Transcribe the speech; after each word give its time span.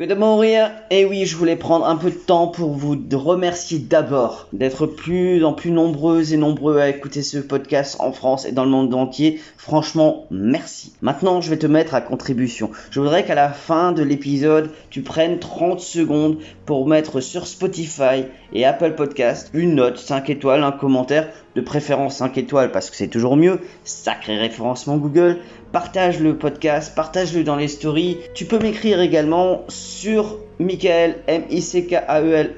Que 0.00 0.06
de 0.06 0.14
mourir 0.14 0.70
Et 0.88 1.04
oui, 1.04 1.26
je 1.26 1.36
voulais 1.36 1.56
prendre 1.56 1.86
un 1.86 1.96
peu 1.96 2.10
de 2.10 2.16
temps 2.16 2.46
pour 2.46 2.70
vous 2.70 2.96
remercier 3.12 3.78
d'abord 3.78 4.48
d'être 4.54 4.86
plus 4.86 5.44
en 5.44 5.52
plus 5.52 5.72
nombreux 5.72 6.32
et 6.32 6.38
nombreux 6.38 6.78
à 6.78 6.88
écouter 6.88 7.20
ce 7.20 7.36
podcast 7.36 7.98
en 8.00 8.10
France 8.10 8.46
et 8.46 8.52
dans 8.52 8.64
le 8.64 8.70
monde 8.70 8.94
entier. 8.94 9.42
Franchement, 9.58 10.24
merci. 10.30 10.94
Maintenant, 11.02 11.42
je 11.42 11.50
vais 11.50 11.58
te 11.58 11.66
mettre 11.66 11.94
à 11.94 12.00
contribution. 12.00 12.70
Je 12.90 12.98
voudrais 12.98 13.26
qu'à 13.26 13.34
la 13.34 13.50
fin 13.50 13.92
de 13.92 14.02
l'épisode, 14.02 14.70
tu 14.88 15.02
prennes 15.02 15.38
30 15.38 15.80
secondes 15.80 16.38
pour 16.64 16.88
mettre 16.88 17.20
sur 17.20 17.46
Spotify 17.46 18.24
et 18.54 18.64
Apple 18.64 18.94
Podcast 18.94 19.50
une 19.52 19.74
note, 19.74 19.98
5 19.98 20.30
étoiles, 20.30 20.62
un 20.62 20.72
commentaire, 20.72 21.28
de 21.54 21.60
préférence 21.60 22.16
5 22.16 22.38
étoiles 22.38 22.72
parce 22.72 22.90
que 22.90 22.96
c'est 22.96 23.08
toujours 23.08 23.36
mieux. 23.36 23.60
Sacré 23.84 24.36
référencement 24.36 24.96
Google. 24.96 25.38
Partage 25.72 26.18
le 26.18 26.36
podcast, 26.36 26.94
partage-le 26.96 27.44
dans 27.44 27.56
les 27.56 27.68
stories. 27.68 28.18
Tu 28.34 28.44
peux 28.44 28.58
m'écrire 28.58 29.00
également 29.00 29.64
sur 29.68 30.38
Michael, 30.58 31.16
m 31.26 31.44
i 31.48 31.62
c 31.62 31.86
k 31.86 31.94
a 31.94 32.20
e 32.20 32.34
l 32.34 32.54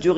du 0.00 0.12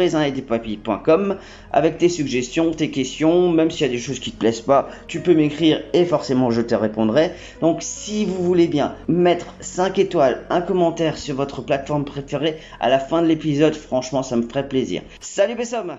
avec 1.73 1.99
tes 1.99 2.09
suggestions, 2.09 2.72
tes 2.72 2.91
questions, 2.91 3.50
même 3.50 3.71
s'il 3.71 3.87
y 3.87 3.91
a 3.91 3.93
des 3.93 4.00
choses 4.00 4.19
qui 4.19 4.33
te 4.33 4.39
plaisent 4.39 4.62
pas, 4.62 4.89
tu 5.06 5.21
peux 5.21 5.34
m'écrire 5.34 5.81
et 5.93 6.05
forcément 6.05 6.50
je 6.50 6.62
te 6.62 6.75
répondrai. 6.75 7.31
Donc 7.61 7.78
si 7.83 8.25
vous 8.25 8.43
voulez 8.43 8.67
bien 8.67 8.97
mettre 9.06 9.55
5 9.61 9.99
étoiles, 9.99 10.44
un 10.50 10.61
commentaire 10.61 11.19
sur 11.19 11.37
votre 11.37 11.62
plateforme 11.62 12.05
préférée 12.05 12.56
à 12.81 12.89
la 12.89 12.99
fin 12.99 13.23
de 13.23 13.28
l'épisode, 13.28 13.75
franchement 13.75 14.25
ça 14.25 14.37
me 14.37 14.43
ferait 14.43 14.69
plaisir. 14.69 15.03
Salut 15.21 15.55
Bessom 15.55 15.99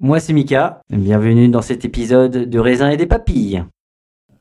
Moi 0.00 0.20
c'est 0.20 0.32
Mika, 0.32 0.80
bienvenue 0.90 1.48
dans 1.48 1.60
cet 1.60 1.84
épisode 1.84 2.48
de 2.48 2.58
raisin 2.60 2.88
et 2.88 2.96
des 2.96 3.08
papilles. 3.08 3.64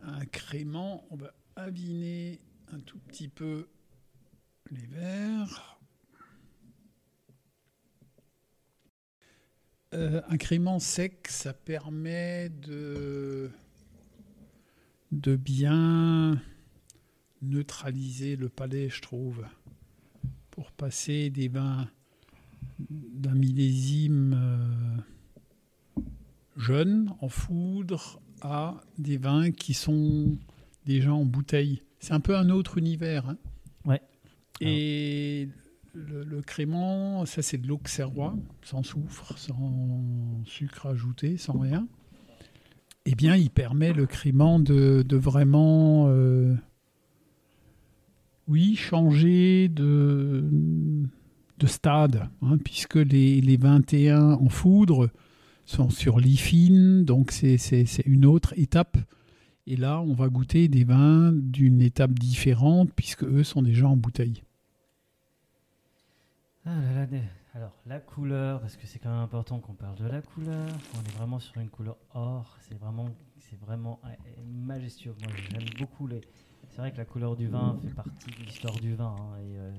un 0.04 0.24
crément, 0.26 1.04
on 1.10 1.16
va 1.16 1.34
aviner 1.56 2.40
un 2.72 2.78
tout 2.78 3.00
petit 3.00 3.28
peu 3.28 3.68
les 4.70 4.86
verres. 4.86 5.80
Euh, 9.96 10.22
un 10.30 10.38
crément 10.38 10.78
sec, 10.78 11.28
ça 11.28 11.54
permet 11.54 12.50
de, 12.50 13.50
bien 15.12 16.40
neutraliser 17.42 18.36
le 18.36 18.50
palais, 18.50 18.90
je 18.90 19.02
trouve, 19.02 19.44
pour 20.52 20.72
passer 20.72 21.32
des 21.32 21.48
vins 21.48 21.90
d'un 22.78 23.34
millésime 23.34 24.36
euh, 24.38 25.02
jeune 26.58 27.12
en 27.22 27.30
foudre 27.30 28.20
à 28.42 28.82
des 28.98 29.18
vins 29.18 29.52
qui 29.52 29.74
sont 29.74 30.38
déjà 30.86 31.14
en 31.14 31.26
bouteille. 31.26 31.82
C'est 32.00 32.14
un 32.14 32.20
peu 32.20 32.36
un 32.36 32.50
autre 32.50 32.78
univers. 32.78 33.30
hein. 33.30 33.38
Ouais. 33.86 34.02
Et 34.62 35.50
le, 35.94 36.24
le 36.24 36.42
crément, 36.42 37.26
ça 37.26 37.42
c'est 37.42 37.58
de 37.58 37.68
l'auxerrois, 37.68 38.36
sans 38.64 38.84
soufre, 38.84 39.38
sans 39.38 40.42
sucre 40.46 40.88
ajouté, 40.88 41.38
sans 41.38 41.58
rien. 41.58 41.88
Eh 43.06 43.16
bien, 43.16 43.36
il 43.38 43.50
permet 43.50 43.94
le 43.94 44.06
crément 44.06 44.60
de, 44.60 45.02
de 45.02 45.16
vraiment, 45.16 46.08
euh, 46.10 46.54
oui, 48.48 48.76
changer 48.76 49.70
de, 49.70 50.44
de 51.58 51.68
stade, 51.68 52.30
hein, 52.42 52.58
puisque 52.58 52.96
les, 52.96 53.40
les 53.40 53.58
21 53.58 54.32
en 54.34 54.50
foudre 54.50 55.10
sont 55.68 55.90
sur 55.90 56.20
lit 56.20 56.38
fine, 56.38 57.04
donc 57.04 57.32
c'est 57.32 57.86
une 58.06 58.26
autre 58.26 58.54
étape. 58.58 58.98
Et 59.68 59.76
là, 59.76 60.02
on 60.02 60.14
va 60.14 60.30
goûter 60.30 60.70
des 60.70 60.86
vins 60.86 61.34
d'une 61.34 61.82
étape 61.82 62.18
différente, 62.18 62.90
puisque 62.96 63.26
eux 63.26 63.44
sont 63.44 63.62
déjà 63.62 63.88
en 63.88 63.98
bouteille. 63.98 64.44
Ah 66.66 66.72
alors 67.54 67.74
la 67.86 68.00
couleur, 68.00 68.62
parce 68.62 68.78
que 68.78 68.86
c'est 68.86 69.00
quand 69.00 69.10
même 69.10 69.20
important 69.24 69.60
qu'on 69.60 69.74
parle 69.74 69.98
de 69.98 70.06
la 70.06 70.22
couleur. 70.22 70.68
On 70.96 71.00
est 71.00 71.18
vraiment 71.18 71.40
sur 71.40 71.60
une 71.60 71.70
couleur 71.70 71.98
or. 72.14 72.58
C'est 72.62 72.78
vraiment, 72.78 73.10
vraiment 73.62 74.00
euh, 74.06 74.10
majestueux. 74.46 75.16
Moi, 75.24 75.32
j'aime 75.50 75.68
beaucoup 75.80 76.08
les. 76.08 76.22
C'est 76.70 76.78
vrai 76.78 76.92
que 76.92 76.98
la 76.98 77.06
couleur 77.06 77.36
du 77.36 77.48
vin 77.48 77.80
fait 77.84 77.94
partie 77.94 78.30
de 78.30 78.46
l'histoire 78.46 78.76
du 78.76 78.94
vin. 78.94 79.16
hein, 79.18 79.38
euh, 79.40 79.72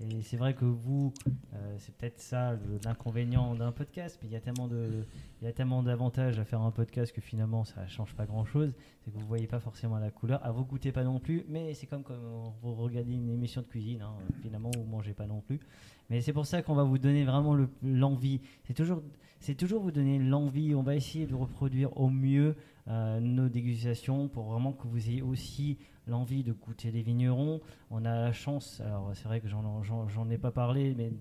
et 0.00 0.22
c'est 0.22 0.36
vrai 0.38 0.54
que 0.54 0.64
vous, 0.64 1.12
euh, 1.54 1.74
c'est 1.78 1.94
peut-être 1.94 2.18
ça 2.18 2.56
l'inconvénient 2.84 3.54
d'un 3.54 3.70
podcast, 3.72 4.18
mais 4.22 4.28
il 4.28 4.32
y 4.32 4.36
a 4.36 4.40
tellement 4.40 4.66
de, 4.66 5.04
il 5.40 5.44
y 5.44 5.48
a 5.48 5.52
tellement 5.52 5.82
d'avantages 5.82 6.38
à 6.38 6.44
faire 6.44 6.62
un 6.62 6.70
podcast 6.70 7.12
que 7.12 7.20
finalement 7.20 7.64
ça 7.64 7.86
change 7.86 8.14
pas 8.14 8.24
grand-chose. 8.26 8.72
C'est 9.04 9.10
que 9.12 9.18
vous 9.18 9.26
voyez 9.26 9.46
pas 9.46 9.60
forcément 9.60 9.98
la 9.98 10.10
couleur, 10.10 10.44
à 10.44 10.52
vous 10.52 10.64
goûtez 10.64 10.90
pas 10.92 11.04
non 11.04 11.18
plus, 11.20 11.44
mais 11.48 11.74
c'est 11.74 11.86
comme 11.86 12.02
quand 12.02 12.14
vous 12.62 12.74
regardez 12.74 13.12
une 13.12 13.28
émission 13.30 13.60
de 13.62 13.66
cuisine. 13.66 14.02
hein, 14.02 14.14
finalement, 14.42 14.70
vous 14.76 14.84
mangez 14.84 15.12
pas 15.12 15.26
non 15.26 15.40
plus. 15.40 15.60
Mais 16.08 16.20
c'est 16.22 16.32
pour 16.32 16.46
ça 16.46 16.62
qu'on 16.62 16.74
va 16.74 16.82
vous 16.82 16.98
donner 16.98 17.24
vraiment 17.24 17.54
le- 17.54 17.68
l'envie. 17.82 18.40
C'est 18.64 18.74
toujours, 18.74 19.02
c'est 19.38 19.54
toujours 19.54 19.82
vous 19.82 19.92
donner 19.92 20.18
l'envie. 20.18 20.74
On 20.74 20.82
va 20.82 20.96
essayer 20.96 21.26
de 21.26 21.34
reproduire 21.34 21.96
au 21.96 22.08
mieux 22.10 22.56
euh, 22.90 23.20
nos 23.20 23.48
dégustations 23.48 24.26
pour 24.26 24.50
vraiment 24.50 24.72
que 24.72 24.88
vous 24.88 25.08
ayez 25.08 25.22
aussi 25.22 25.78
l'envie 26.08 26.42
de 26.42 26.52
goûter 26.52 26.90
les 26.90 27.02
vignerons. 27.02 27.60
On 27.90 28.04
a 28.04 28.14
la 28.14 28.32
chance, 28.32 28.80
alors 28.84 29.12
c'est 29.14 29.26
vrai 29.26 29.40
que 29.40 29.48
j'en, 29.48 30.30
ai 30.30 30.38
pas 30.38 30.50
parlé, 30.50 30.94
mais 30.96 31.12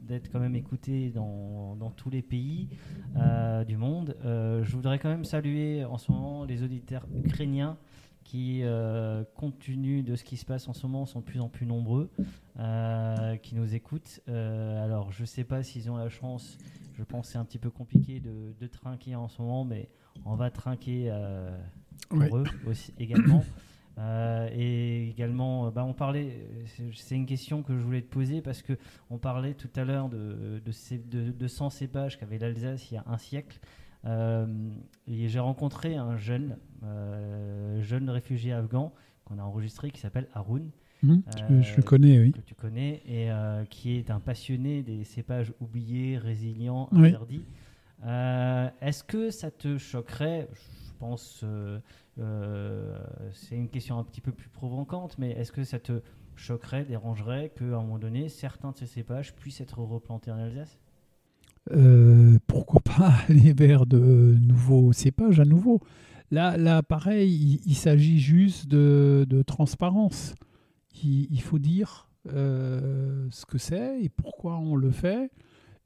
d'être, 0.00 0.30
quand 0.30 0.38
même 0.40 0.54
écouté 0.54 1.10
dans, 1.10 1.76
dans 1.76 1.90
tous 1.90 2.10
les 2.10 2.20
pays 2.20 2.68
euh, 3.16 3.64
du 3.64 3.78
monde. 3.78 4.16
Euh, 4.26 4.62
je 4.64 4.76
voudrais 4.76 4.98
quand 4.98 5.08
même 5.08 5.24
saluer 5.24 5.84
en 5.86 5.96
ce 5.96 6.12
moment 6.12 6.44
les 6.44 6.62
auditeurs 6.62 7.06
ukrainiens 7.14 7.78
qui, 8.22 8.60
euh, 8.62 9.24
compte 9.34 9.58
tenu 9.58 10.02
de 10.02 10.16
ce 10.16 10.24
qui 10.24 10.36
se 10.36 10.44
passe 10.44 10.68
en 10.68 10.74
ce 10.74 10.86
moment, 10.86 11.06
sont 11.06 11.20
de 11.20 11.24
plus 11.24 11.40
en 11.40 11.48
plus 11.48 11.66
nombreux. 11.66 12.10
Qui 13.42 13.54
nous 13.54 13.74
écoutent. 13.74 14.20
Alors, 14.26 15.10
je 15.10 15.24
sais 15.24 15.44
pas 15.44 15.62
s'ils 15.62 15.90
ont 15.90 15.96
la 15.96 16.10
chance. 16.10 16.58
Je 16.92 17.02
pense 17.02 17.26
que 17.26 17.32
c'est 17.32 17.38
un 17.38 17.44
petit 17.44 17.58
peu 17.58 17.70
compliqué 17.70 18.20
de, 18.20 18.54
de 18.60 18.66
trinquer 18.66 19.16
en 19.16 19.28
ce 19.28 19.40
moment, 19.42 19.64
mais 19.64 19.88
on 20.24 20.34
va 20.36 20.50
trinquer 20.50 21.08
euh, 21.10 21.56
pour 22.08 22.38
eux 22.38 22.44
aussi 22.66 22.92
également. 22.98 23.44
Euh, 23.96 24.48
et 24.52 25.08
également, 25.10 25.68
euh, 25.68 25.70
bah, 25.70 25.84
on 25.84 25.92
parlait. 25.94 26.48
c'est- 26.94 27.14
une 27.14 27.26
question 27.26 27.62
que 27.62 27.78
je 27.78 27.80
voulais 27.84 28.02
te 28.02 28.10
poser 28.12 28.42
parce 28.42 28.60
que 28.60 28.72
on 29.08 29.18
parlait 29.18 29.54
tout 29.54 29.68
à 29.76 29.84
l'heure 29.84 30.08
de, 30.08 30.60
de, 30.66 30.96
de, 31.08 31.30
de 31.30 31.46
100 31.46 31.70
cépages 31.70 32.18
qu'avait 32.18 32.38
l'Alsace 32.38 32.90
il 32.90 32.94
y 32.94 32.96
a 32.96 33.04
un 33.06 33.18
siècle. 33.18 33.60
Euh, 34.04 34.46
et 35.06 35.28
j'ai 35.28 35.38
rencontré 35.38 35.94
un 35.94 36.16
jeune, 36.16 36.56
euh, 36.82 37.80
jeune 37.82 38.10
réfugié 38.10 38.52
afghan 38.52 38.92
qu'on 39.24 39.38
a 39.38 39.42
enregistré 39.42 39.92
qui 39.92 40.00
s'appelle 40.00 40.26
Haroun. 40.34 40.70
Mhm, 41.04 41.22
je- 41.62 41.76
le 41.76 41.82
connais, 41.84 42.18
oui. 42.18 42.32
Que 42.32 42.40
tu 42.40 42.56
connais 42.56 43.00
et 43.06 43.28
qui 43.70 43.96
est 43.96 44.10
un 44.10 44.18
passionné 44.18 44.82
des 44.82 45.04
cépages 45.04 45.52
oubliés, 45.60 46.18
résilients, 46.18 46.88
Oui. 46.90 47.14
Euh, 48.04 48.68
Est-ce 48.80 49.02
que 49.02 49.30
ça 49.30 49.50
te 49.50 49.78
choquerait 49.78 50.48
Je 50.52 50.92
pense, 50.98 51.40
euh, 51.42 51.78
euh, 52.18 52.98
c'est 53.32 53.56
une 53.56 53.68
question 53.68 53.98
un 53.98 54.04
petit 54.04 54.20
peu 54.20 54.32
plus 54.32 54.48
provocante, 54.48 55.16
mais 55.18 55.30
est-ce 55.30 55.52
que 55.52 55.64
ça 55.64 55.78
te 55.78 56.00
choquerait, 56.36 56.84
dérangerait 56.84 57.52
qu'à 57.56 57.64
un 57.64 57.80
moment 57.80 57.98
donné, 57.98 58.28
certains 58.28 58.72
de 58.72 58.76
ces 58.76 58.86
cépages 58.86 59.34
puissent 59.34 59.60
être 59.60 59.78
replantés 59.80 60.30
en 60.30 60.38
Alsace? 60.38 60.78
Pourquoi 62.46 62.80
pas 62.80 63.12
aller 63.28 63.54
vers 63.54 63.86
de 63.86 64.36
nouveaux 64.38 64.92
cépages 64.92 65.40
à 65.40 65.44
nouveau? 65.44 65.80
Là, 66.30 66.56
là 66.56 66.82
pareil, 66.82 67.60
il, 67.64 67.74
s'agit 67.74 68.18
juste 68.18 68.68
de, 68.68 69.42
transparence. 69.46 70.34
Il, 71.02 71.40
faut 71.40 71.58
dire 71.58 72.08
ce 72.26 73.46
que 73.46 73.56
c'est 73.56 74.02
et 74.02 74.08
pourquoi 74.10 74.58
on 74.58 74.76
le 74.76 74.90
fait, 74.90 75.30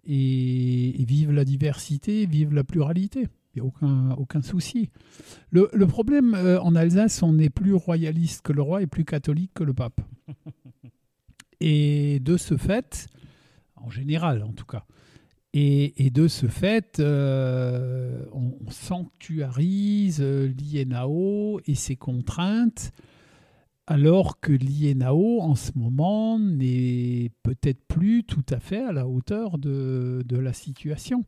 et, 0.08 1.00
et 1.00 1.04
vive 1.04 1.30
la 1.30 1.44
diversité, 1.44 2.26
vive 2.26 2.52
la 2.52 2.64
pluralité. 2.64 3.28
Il 3.54 3.62
n'y 3.62 3.62
a 3.62 3.64
aucun, 3.64 4.10
aucun 4.12 4.42
souci. 4.42 4.90
Le, 5.50 5.68
le 5.72 5.86
problème 5.86 6.34
euh, 6.34 6.60
en 6.60 6.74
Alsace, 6.74 7.22
on 7.22 7.38
est 7.38 7.50
plus 7.50 7.74
royaliste 7.74 8.42
que 8.42 8.52
le 8.52 8.62
roi 8.62 8.82
et 8.82 8.86
plus 8.86 9.04
catholique 9.04 9.52
que 9.54 9.64
le 9.64 9.74
pape. 9.74 10.00
Et 11.60 12.20
de 12.20 12.36
ce 12.36 12.56
fait, 12.56 13.08
en 13.74 13.90
général 13.90 14.44
en 14.44 14.52
tout 14.52 14.64
cas, 14.64 14.84
et, 15.54 16.06
et 16.06 16.10
de 16.10 16.28
ce 16.28 16.46
fait, 16.46 17.00
euh, 17.00 18.24
on, 18.32 18.54
on 18.64 18.70
sanctuarise 18.70 20.18
euh, 20.20 20.46
l'INAO 20.46 21.60
et 21.66 21.74
ses 21.74 21.96
contraintes, 21.96 22.92
alors 23.86 24.38
que 24.40 24.52
l'INAO, 24.52 25.40
en 25.40 25.54
ce 25.54 25.72
moment, 25.74 26.38
n'est 26.38 27.27
peut-être 27.60 27.82
plus 27.86 28.24
tout 28.24 28.44
à 28.50 28.60
fait 28.60 28.82
à 28.82 28.92
la 28.92 29.06
hauteur 29.06 29.58
de, 29.58 30.24
la 30.30 30.52
situation. 30.52 31.24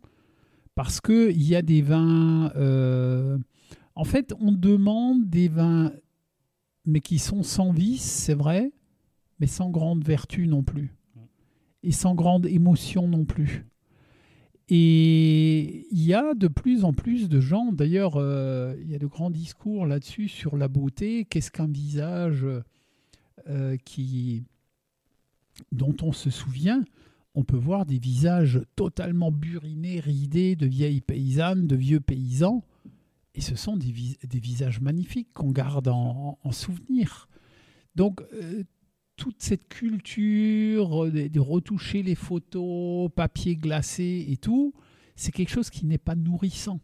Parce 0.75 1.01
qu'il 1.01 1.43
y 1.43 1.57
a 1.57 1.63
des 1.63 1.83
vins... 1.83 2.51
euh, 2.57 3.39
en 3.95 4.05
fait, 4.05 4.33
on 4.41 4.53
demande 4.53 5.29
des 5.29 5.49
vins, 5.49 5.93
mais 6.87 7.01
qui 7.01 7.19
sont 7.19 7.43
sans 7.43 7.73
vice, 7.73 8.03
c'est 8.03 8.35
vrai, 8.35 8.73
mais 9.41 9.47
sans 9.47 9.71
grande 9.71 10.05
vertu 10.05 10.47
non 10.47 10.63
plus. 10.63 10.95
Et 11.83 11.93
sans 11.93 12.15
grande 12.15 12.47
émotion 12.47 13.09
non 13.09 13.25
plus. 13.25 13.67
Et 14.69 15.89
il 15.91 16.03
y 16.03 16.15
a 16.15 16.35
de 16.35 16.47
plus 16.47 16.85
en 16.85 16.93
plus 16.93 17.29
de 17.29 17.41
gens, 17.41 17.73
d'ailleurs, 17.73 18.17
euh, 18.17 18.77
il 18.81 18.91
y 18.91 18.95
a 18.95 18.99
de 18.99 19.07
grands 19.07 19.31
discours 19.31 19.85
là-dessus 19.85 20.29
sur 20.29 20.57
la 20.57 20.69
beauté. 20.69 21.25
Qu'est-ce 21.25 21.51
qu'un 21.51 21.67
visage 21.67 22.47
euh, 23.49 23.77
qui, 23.85 24.45
dont 25.73 25.97
on 26.03 26.13
se 26.13 26.31
souvient 26.31 26.85
On 27.35 27.45
peut 27.45 27.57
voir 27.57 27.87
des 27.87 27.99
visages 27.99 28.61
totalement 28.75 29.31
burinés, 29.31 30.01
ridés, 30.01 30.57
de 30.57 30.67
vieilles 30.67 31.01
paysannes, 31.01 31.67
de 31.67 31.77
vieux 31.77 32.01
paysans. 32.01 32.65
Et 33.35 33.41
ce 33.41 33.55
sont 33.55 33.77
des, 33.77 33.93
vis- 33.93 34.19
des 34.25 34.41
visages 34.41 34.81
magnifiques 34.81 35.33
qu'on 35.33 35.53
garde 35.53 35.89
en, 35.89 36.39
en 36.43 36.53
souvenir. 36.53 37.29
Donc, 37.95 38.21
euh, 38.33 38.65
toute 39.17 39.41
cette 39.43 39.69
culture 39.69 41.11
de, 41.11 41.29
de 41.29 41.41
retoucher 41.41 42.03
les 42.03 42.17
photos, 42.17 43.11
papier 43.15 43.55
glacé 43.57 44.27
et 44.29 44.37
tout, 44.37 44.73
c'est 45.15 45.31
quelque 45.31 45.51
chose 45.51 45.71
qui 45.71 45.87
n'est 45.87 45.99
pas 45.99 46.17
nourrissant. 46.17 46.81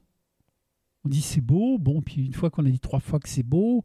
On 1.05 1.09
dit 1.09 1.23
c'est 1.23 1.41
beau, 1.41 1.79
bon, 1.79 2.03
puis 2.03 2.25
une 2.27 2.35
fois 2.35 2.51
qu'on 2.51 2.67
a 2.67 2.71
dit 2.71 2.81
trois 2.81 3.01
fois 3.01 3.19
que 3.19 3.29
c'est 3.29 3.43
beau, 3.43 3.85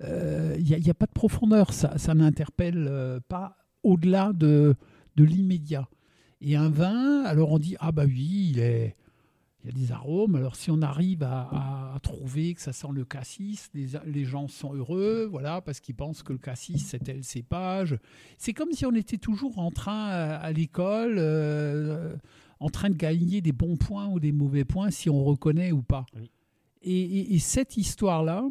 il 0.00 0.62
n'y 0.62 0.90
a, 0.90 0.94
pas 0.94 1.06
de 1.06 1.12
profondeur, 1.12 1.72
ça, 1.72 2.14
n'interpelle 2.14 2.86
euh, 2.88 3.18
pas 3.28 3.56
au-delà 3.86 4.32
de, 4.32 4.74
de 5.16 5.24
l'immédiat. 5.24 5.88
Et 6.40 6.56
un 6.56 6.68
vin, 6.68 7.22
alors 7.24 7.52
on 7.52 7.58
dit, 7.58 7.76
ah 7.80 7.92
bah 7.92 8.04
oui, 8.06 8.50
il 8.52 8.58
est... 8.60 8.96
Il 9.64 9.74
y 9.74 9.82
a 9.82 9.84
des 9.86 9.90
arômes. 9.90 10.36
Alors, 10.36 10.54
si 10.54 10.70
on 10.70 10.80
arrive 10.80 11.24
à, 11.24 11.98
trouver 12.00 12.54
que 12.54 12.60
ça 12.60 12.72
sent 12.72 12.92
le 12.92 13.04
cassis, 13.04 13.68
les, 13.74 13.88
les 14.06 14.24
gens 14.24 14.46
sont 14.46 14.72
heureux, 14.72 15.26
voilà, 15.28 15.60
parce 15.60 15.80
qu'ils 15.80 15.96
pensent 15.96 16.22
que 16.22 16.32
le 16.32 16.38
cassis, 16.38 16.78
c'est 16.86 17.00
tel 17.02 17.24
cépage. 17.24 17.98
C'est 18.38 18.52
comme 18.52 18.70
si 18.70 18.86
on 18.86 18.94
était 18.94 19.16
toujours 19.18 19.58
en 19.58 19.72
train, 19.72 20.06
à, 20.06 20.36
à 20.36 20.52
l'école, 20.52 21.16
euh, 21.18 22.14
en 22.60 22.70
train 22.70 22.90
de 22.90 22.94
gagner 22.96 23.40
des 23.40 23.50
bons 23.50 23.76
points 23.76 24.06
ou 24.06 24.20
des 24.20 24.30
mauvais 24.30 24.64
points, 24.64 24.92
si 24.92 25.10
on 25.10 25.24
reconnaît 25.24 25.72
ou 25.72 25.82
pas. 25.82 26.06
Et, 26.82 26.92
et- 27.02 27.34
et 27.34 27.38
cette 27.40 27.76
histoire-là 27.76 28.44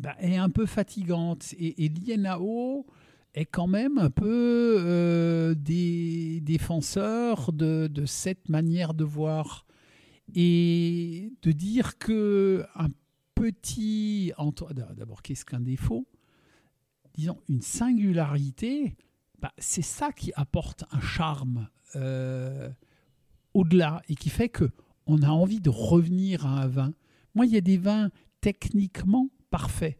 bah, 0.00 0.16
est 0.18 0.36
un 0.36 0.50
peu 0.50 0.66
fatigante. 0.66 1.54
Et, 1.56 1.84
et 1.84 1.88
l'INAO 1.88 2.84
est 3.34 3.46
quand 3.46 3.66
même 3.66 3.98
un 3.98 4.10
peu 4.10 4.76
euh, 4.78 5.54
des 5.54 6.40
défenseurs 6.40 7.52
de, 7.52 7.88
cette 8.06 8.48
manière 8.48 8.94
de 8.94 9.04
voir. 9.04 9.66
Et 10.34 11.32
de 11.42 11.52
dire 11.52 11.98
que 11.98 12.66
un 12.74 12.88
petit... 13.34 14.32
D'abord, 14.96 15.22
qu'est-ce 15.22 15.44
qu'un 15.44 15.60
défaut? 15.60 16.06
Disons, 17.14 17.38
une 17.48 17.62
singularité, 17.62 18.96
bah, 19.40 19.52
c'est 19.58 19.82
ça 19.82 20.12
qui 20.12 20.32
apporte 20.34 20.84
un 20.90 21.00
charme 21.00 21.68
euh, 21.96 22.70
au-delà 23.54 24.02
et 24.08 24.14
qui 24.16 24.28
fait 24.28 24.48
que 24.48 24.70
on 25.06 25.22
a 25.22 25.28
envie 25.28 25.60
de 25.60 25.70
revenir 25.70 26.46
à 26.46 26.62
un 26.62 26.66
vin. 26.66 26.92
Moi, 27.34 27.46
il 27.46 27.52
y 27.52 27.56
a 27.56 27.62
des 27.62 27.78
vins 27.78 28.10
techniquement 28.40 29.30
parfaits. 29.50 29.98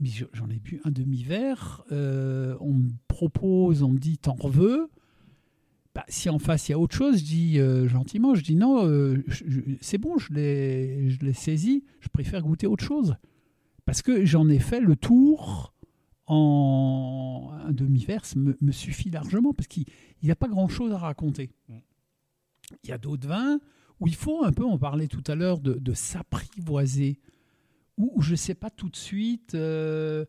J'en 0.00 0.50
ai 0.50 0.58
bu 0.58 0.80
un 0.84 0.90
demi-verre, 0.90 1.84
euh, 1.92 2.56
on 2.60 2.72
me 2.74 2.90
propose, 3.08 3.82
on 3.82 3.90
me 3.90 3.98
dit 3.98 4.18
t'en 4.18 4.36
veux? 4.48 4.90
Bah, 5.94 6.04
si 6.08 6.28
en 6.28 6.40
face 6.40 6.68
il 6.68 6.72
y 6.72 6.74
a 6.74 6.78
autre 6.78 6.96
chose, 6.96 7.20
je 7.20 7.24
dis 7.24 7.60
euh, 7.60 7.86
gentiment, 7.86 8.34
je 8.34 8.42
dis 8.42 8.56
non, 8.56 8.86
euh, 8.86 9.24
c'est 9.80 9.98
bon, 9.98 10.18
je 10.18 10.32
l'ai 10.32 11.08
je 11.10 11.20
l'ai 11.20 11.32
saisi, 11.32 11.84
je 12.00 12.08
préfère 12.08 12.42
goûter 12.42 12.66
autre 12.66 12.84
chose. 12.84 13.16
Parce 13.84 14.02
que 14.02 14.24
j'en 14.24 14.48
ai 14.48 14.58
fait 14.58 14.80
le 14.80 14.96
tour 14.96 15.72
en 16.26 17.50
un 17.64 17.72
demi-verre, 17.72 18.24
me, 18.34 18.56
me 18.60 18.72
suffit 18.72 19.10
largement, 19.10 19.54
parce 19.54 19.68
qu'il 19.68 19.86
n'a 20.22 20.34
pas 20.34 20.48
grand-chose 20.48 20.92
à 20.92 20.98
raconter. 20.98 21.52
Il 22.82 22.90
y 22.90 22.92
a 22.92 22.98
d'autres 22.98 23.28
vins 23.28 23.60
où 24.00 24.08
il 24.08 24.14
faut 24.14 24.42
un 24.42 24.52
peu, 24.52 24.64
on 24.64 24.78
parlait 24.78 25.06
tout 25.06 25.22
à 25.28 25.34
l'heure, 25.34 25.60
de, 25.60 25.74
de 25.74 25.92
s'apprivoiser, 25.92 27.20
où, 27.96 28.20
je 28.20 28.32
ne 28.32 28.36
sais 28.36 28.54
pas 28.54 28.70
tout 28.70 28.88
de 28.88 28.96
suite, 28.96 29.54
euh, 29.54 30.24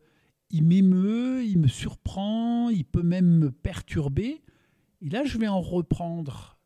il 0.49 0.63
m'émeut, 0.63 1.43
il 1.45 1.59
me 1.59 1.67
surprend, 1.67 2.69
il 2.69 2.85
peut 2.85 3.03
même 3.03 3.39
me 3.39 3.51
perturber. 3.51 4.43
Et 5.01 5.09
là, 5.09 5.23
je 5.25 5.37
vais 5.37 5.47
en 5.47 5.61
reprendre 5.61 6.57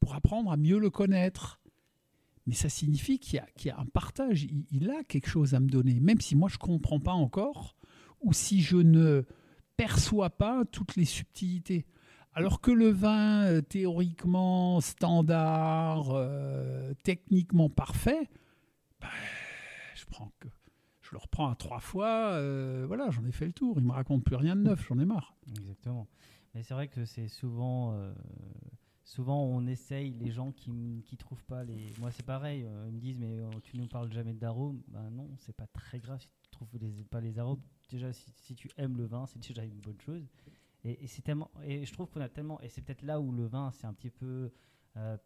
pour 0.00 0.14
apprendre 0.14 0.50
à 0.50 0.56
mieux 0.56 0.78
le 0.78 0.90
connaître. 0.90 1.60
Mais 2.46 2.54
ça 2.54 2.68
signifie 2.68 3.18
qu'il 3.18 3.42
y, 3.64 3.70
a- 3.70 3.78
un 3.78 3.86
partage, 3.86 4.46
il, 4.70 4.90
a 4.90 5.02
quelque 5.02 5.28
chose 5.28 5.54
à 5.54 5.60
me 5.60 5.68
donner, 5.68 5.98
même 5.98 6.20
si 6.20 6.36
moi 6.36 6.48
je 6.48 6.54
ne 6.54 6.58
comprends 6.58 7.00
pas 7.00 7.12
encore, 7.12 7.74
ou 8.20 8.32
si 8.32 8.62
je 8.62 8.76
ne 8.76 9.24
perçois 9.76 10.30
pas 10.30 10.64
toutes 10.64 10.94
les 10.94 11.04
subtilités. 11.04 11.86
Alors 12.32 12.60
que 12.60 12.70
le 12.70 12.90
vin 12.90 13.44
euh, 13.46 13.62
théoriquement 13.62 14.80
standard, 14.80 16.10
euh, 16.10 16.92
techniquement 17.02 17.68
parfait, 17.68 18.28
bah, 19.00 19.08
prends 20.06 20.32
que, 20.40 20.48
je 21.06 21.12
le 21.12 21.18
reprends 21.18 21.48
à 21.48 21.54
trois 21.54 21.78
fois, 21.78 22.32
euh, 22.32 22.84
voilà, 22.86 23.10
j'en 23.10 23.24
ai 23.24 23.32
fait 23.32 23.46
le 23.46 23.52
tour. 23.52 23.78
Il 23.78 23.84
me 23.84 23.92
raconte 23.92 24.24
plus 24.24 24.34
rien 24.36 24.56
de 24.56 24.62
neuf, 24.62 24.86
j'en 24.88 24.98
ai 24.98 25.04
marre. 25.04 25.36
Exactement. 25.58 26.08
Mais 26.54 26.62
c'est 26.62 26.74
vrai 26.74 26.88
que 26.88 27.04
c'est 27.04 27.28
souvent, 27.28 27.92
euh, 27.92 28.12
souvent 29.04 29.44
on 29.44 29.66
essaye 29.66 30.14
les 30.14 30.32
gens 30.32 30.50
qui 30.50 30.70
ne 30.72 31.16
trouvent 31.16 31.44
pas 31.44 31.64
les. 31.64 31.92
Moi 32.00 32.10
c'est 32.10 32.24
pareil, 32.24 32.64
euh, 32.64 32.86
ils 32.88 32.94
me 32.94 32.98
disent 32.98 33.18
mais 33.18 33.38
tu 33.62 33.76
nous 33.76 33.86
parles 33.86 34.12
jamais 34.12 34.32
d'arômes. 34.32 34.82
Ben 34.88 35.10
non, 35.10 35.28
c'est 35.38 35.54
pas 35.54 35.66
très 35.68 36.00
grave 36.00 36.20
si 36.20 36.28
tu 36.42 36.50
trouves 36.50 36.68
pas 37.10 37.20
les 37.20 37.38
arômes. 37.38 37.60
Déjà 37.88 38.12
si, 38.12 38.54
tu 38.54 38.68
aimes 38.76 38.96
le 38.96 39.04
vin, 39.04 39.26
c'est 39.26 39.38
déjà 39.38 39.62
une 39.62 39.80
bonne 39.80 40.00
chose. 40.00 40.26
Et, 40.82 41.06
c'est 41.08 41.22
tellement, 41.22 41.50
et 41.64 41.84
je 41.84 41.92
trouve 41.92 42.08
qu'on 42.08 42.20
a 42.20 42.28
tellement, 42.28 42.60
et 42.60 42.68
c'est 42.68 42.80
peut-être 42.80 43.02
là 43.02 43.20
où 43.20 43.32
le 43.32 43.44
vin 43.46 43.70
c'est 43.72 43.86
un 43.86 43.92
petit 43.92 44.10
peu 44.10 44.50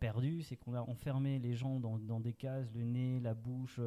perdu, 0.01 0.43
c'est 0.43 0.57
qu'on 0.57 0.75
a 0.75 0.81
enfermé 0.81 1.39
les 1.39 1.55
gens 1.55 1.79
dans, 1.79 2.19
des 2.19 2.33
cases, 2.33 2.73
le 2.75 2.83
nez, 2.83 3.21
la 3.21 3.35
bouche, 3.35 3.79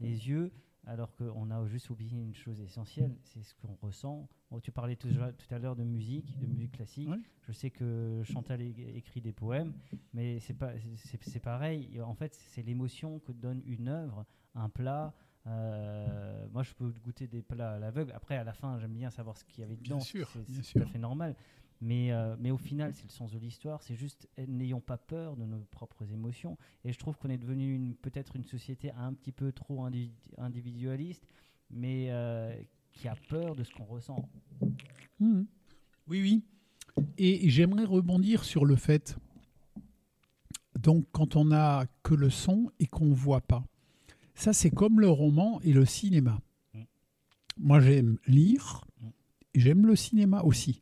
les 0.00 0.28
yeux. 0.28 0.52
alors 0.86 1.14
qu'on 1.14 1.50
a 1.50 1.66
juste 1.66 1.88
oublié 1.90 2.18
une 2.18 2.34
chose 2.34 2.60
essentielle, 2.60 3.16
c'est 3.22 3.42
ce 3.42 3.54
qu'on 3.54 3.74
ressent. 3.80 4.28
Bon, 4.50 4.60
tu 4.60 4.70
parlais 4.70 4.96
tout, 4.96 5.08
tout 5.08 5.54
à 5.54 5.58
l'heure 5.58 5.76
de 5.76 5.84
musique, 5.84 6.38
de 6.38 6.46
musique 6.46 6.72
classique. 6.72 7.08
Je 7.42 7.52
sais 7.52 7.70
que 7.70 8.22
Chantal 8.24 8.60
écrit 8.60 9.20
des 9.20 9.32
poèmes, 9.32 9.72
mais 10.12 10.40
c'est 10.40 10.54
pas, 10.54 10.72
c'est, 10.96 11.22
c'est 11.22 11.40
pareil. 11.40 12.00
En 12.00 12.14
fait, 12.14 12.34
c'est 12.34 12.62
l'émotion 12.62 13.18
que 13.20 13.32
donne 13.32 13.62
une 13.66 13.88
œuvre, 13.88 14.26
un 14.54 14.68
plat. 14.68 15.14
Euh, 15.46 16.46
moi, 16.52 16.62
je 16.62 16.72
peux 16.72 16.90
goûter 17.02 17.26
des 17.26 17.42
plats 17.42 17.72
à 17.72 17.78
l'aveugle. 17.78 18.12
Après, 18.12 18.36
à 18.36 18.44
la 18.44 18.54
fin, 18.54 18.78
j'aime 18.78 18.94
bien 18.94 19.10
savoir 19.10 19.36
ce 19.36 19.44
qu'il 19.44 19.60
y 19.60 19.64
avait 19.64 19.76
dedans. 19.76 20.00
sûr, 20.00 20.28
c'est, 20.32 20.44
bien 20.44 20.56
c'est 20.56 20.62
sûr. 20.62 20.80
tout 20.80 20.86
à 20.88 20.90
fait 20.90 20.98
normal. 20.98 21.36
Mais, 21.80 22.12
euh, 22.12 22.34
mais 22.38 22.50
au 22.50 22.56
final, 22.56 22.94
c'est 22.94 23.04
le 23.04 23.10
sens 23.10 23.32
de 23.32 23.38
l'histoire. 23.38 23.82
C'est 23.82 23.94
juste, 23.96 24.28
eh, 24.38 24.46
n'ayons 24.46 24.80
pas 24.80 24.96
peur 24.96 25.36
de 25.36 25.44
nos 25.44 25.58
propres 25.70 26.10
émotions. 26.12 26.56
Et 26.84 26.92
je 26.92 26.98
trouve 26.98 27.16
qu'on 27.18 27.28
est 27.28 27.36
devenu 27.38 27.74
une- 27.74 27.94
peut-être 27.94 28.36
une 28.36 28.44
société 28.44 28.90
un 28.92 29.12
petit 29.12 29.32
peu 29.32 29.52
trop 29.52 29.84
individu- 29.84 30.12
individualiste, 30.38 31.26
mais 31.70 32.06
euh, 32.10 32.54
qui 32.92 33.08
a 33.08 33.16
peur 33.28 33.54
de 33.54 33.64
ce 33.64 33.72
qu'on 33.74 33.84
ressent. 33.84 34.28
Mhm. 35.20 35.46
Oui, 36.08 36.20
oui. 36.22 36.42
Et 37.18 37.50
j'aimerais 37.50 37.84
rebondir 37.84 38.44
sur 38.44 38.64
le 38.64 38.76
fait, 38.76 39.16
donc 40.78 41.06
quand 41.12 41.36
on 41.36 41.46
n'a 41.46 41.86
que 42.02 42.14
le 42.14 42.30
son 42.30 42.70
et 42.78 42.86
qu'on 42.86 43.06
ne 43.06 43.14
voit 43.14 43.40
pas, 43.40 43.64
ça 44.34 44.52
c'est 44.52 44.70
comme 44.70 45.00
le 45.00 45.08
roman 45.08 45.60
et 45.62 45.72
le 45.72 45.84
cinéma. 45.84 46.40
Mm. 46.72 46.82
Moi 47.58 47.80
j'aime 47.80 48.18
lire, 48.26 48.84
Mm. 49.00 49.06
et 49.54 49.60
j'aime 49.60 49.86
le 49.86 49.96
cinéma 49.96 50.42
aussi. 50.42 50.80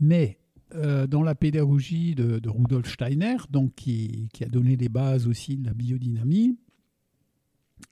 Mais 0.00 0.38
euh, 0.74 1.06
dans 1.06 1.22
la 1.22 1.34
pédagogie 1.34 2.14
de, 2.14 2.48
Rudolf 2.48 2.92
Steiner, 2.92 3.36
qui 3.76 4.28
a 4.40 4.48
donné 4.48 4.76
les 4.76 4.88
bases 4.88 5.26
aussi 5.26 5.56
de 5.56 5.66
la 5.66 5.74
biodynamie, 5.74 6.58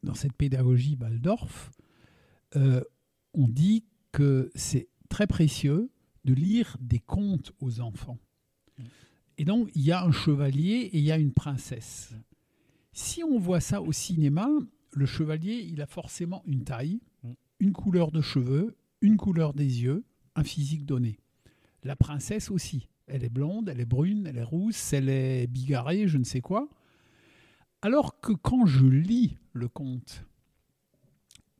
dans 0.03 0.15
cette 0.15 0.35
pédagogie 0.35 0.97
Waldorf, 1.01 1.71
euh, 2.57 2.83
on 3.33 3.49
dit 3.49 3.85
que 4.13 4.51
c'est 4.55 4.89
très 5.09 5.27
précieux 5.27 5.91
de 6.25 6.35
lire 6.35 6.77
des 6.81 7.01
contes 7.01 7.53
aux 7.61 7.81
enfants. 7.81 8.19
Et 9.37 9.45
donc, 9.45 9.71
il 9.75 9.83
y 9.83 9.93
a 9.93 10.05
un 10.05 10.13
chevalier 10.13 10.91
et 10.93 10.99
il 10.99 11.05
y 11.05 11.13
a 11.13 11.19
une 11.19 11.33
princesse. 11.33 12.15
Si 12.93 13.25
on 13.25 13.39
voit 13.39 13.61
ça 13.61 13.83
au 13.83 13.93
cinéma, 13.93 14.49
le 14.93 15.07
chevalier, 15.07 15.67
il 15.69 15.83
a 15.83 15.87
forcément 15.87 16.43
une 16.47 16.63
taille, 16.63 17.01
une 17.59 17.73
couleur 17.73 18.13
de 18.13 18.21
cheveux, 18.21 18.77
une 19.01 19.17
couleur 19.17 19.53
des 19.55 19.83
yeux, 19.83 20.05
un 20.37 20.45
physique 20.45 20.87
donné. 20.87 21.19
La 21.85 21.97
princesse 21.97 22.50
aussi. 22.50 22.88
Elle 23.07 23.23
est 23.25 23.29
blonde, 23.29 23.69
elle 23.69 23.81
est 23.81 23.85
brune, 23.87 24.26
elle 24.26 24.38
est 24.38 24.43
rousse, 24.43 24.93
elle 24.95 25.09
est 25.11 25.47
bigarrée, 25.47 26.09
je 26.09 26.17
ne 26.19 26.25
sais 26.25 26.41
quoi. 26.41 26.69
Alors 27.83 28.21
que 28.21 28.33
quand 28.33 28.64
je 28.64 28.87
lis 28.87 29.37
le 29.53 29.69
conte, 29.69 30.25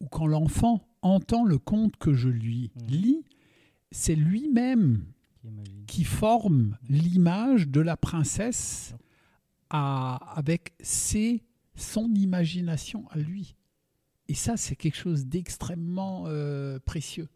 ou 0.01 0.07
quand 0.09 0.27
l'enfant 0.27 0.87
entend 1.03 1.45
le 1.45 1.59
conte 1.59 1.97
que 1.99 2.15
je 2.15 2.31
lui 2.31 2.71
lis, 2.89 3.25
c'est 3.91 4.15
lui-même 4.17 5.05
qui 5.87 6.05
forme 6.05 6.79
l'image 6.89 7.69
de 7.69 7.81
la 7.83 7.99
princesse 7.99 8.95
à- 9.69 10.17
avec 10.35 10.73
ses, 10.81 11.43
son 11.75 12.09
imagination 12.15 13.07
à 13.11 13.19
lui. 13.19 13.55
Et 14.29 14.35
ça, 14.35 14.57
c'est 14.57 14.77
quelque 14.77 14.97
chose 14.97 15.27
d'extrêmement 15.27 16.25
euh, 16.27 16.79
précieux. 16.79 17.29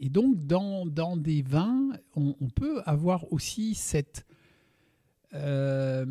Et 0.00 0.08
donc, 0.08 0.46
dans, 0.46 0.86
dans 0.86 1.18
des 1.18 1.42
vins, 1.42 1.90
on, 2.16 2.32
peut 2.48 2.80
avoir 2.86 3.30
aussi 3.34 3.74
cette, 3.74 4.26
euh, 5.34 6.06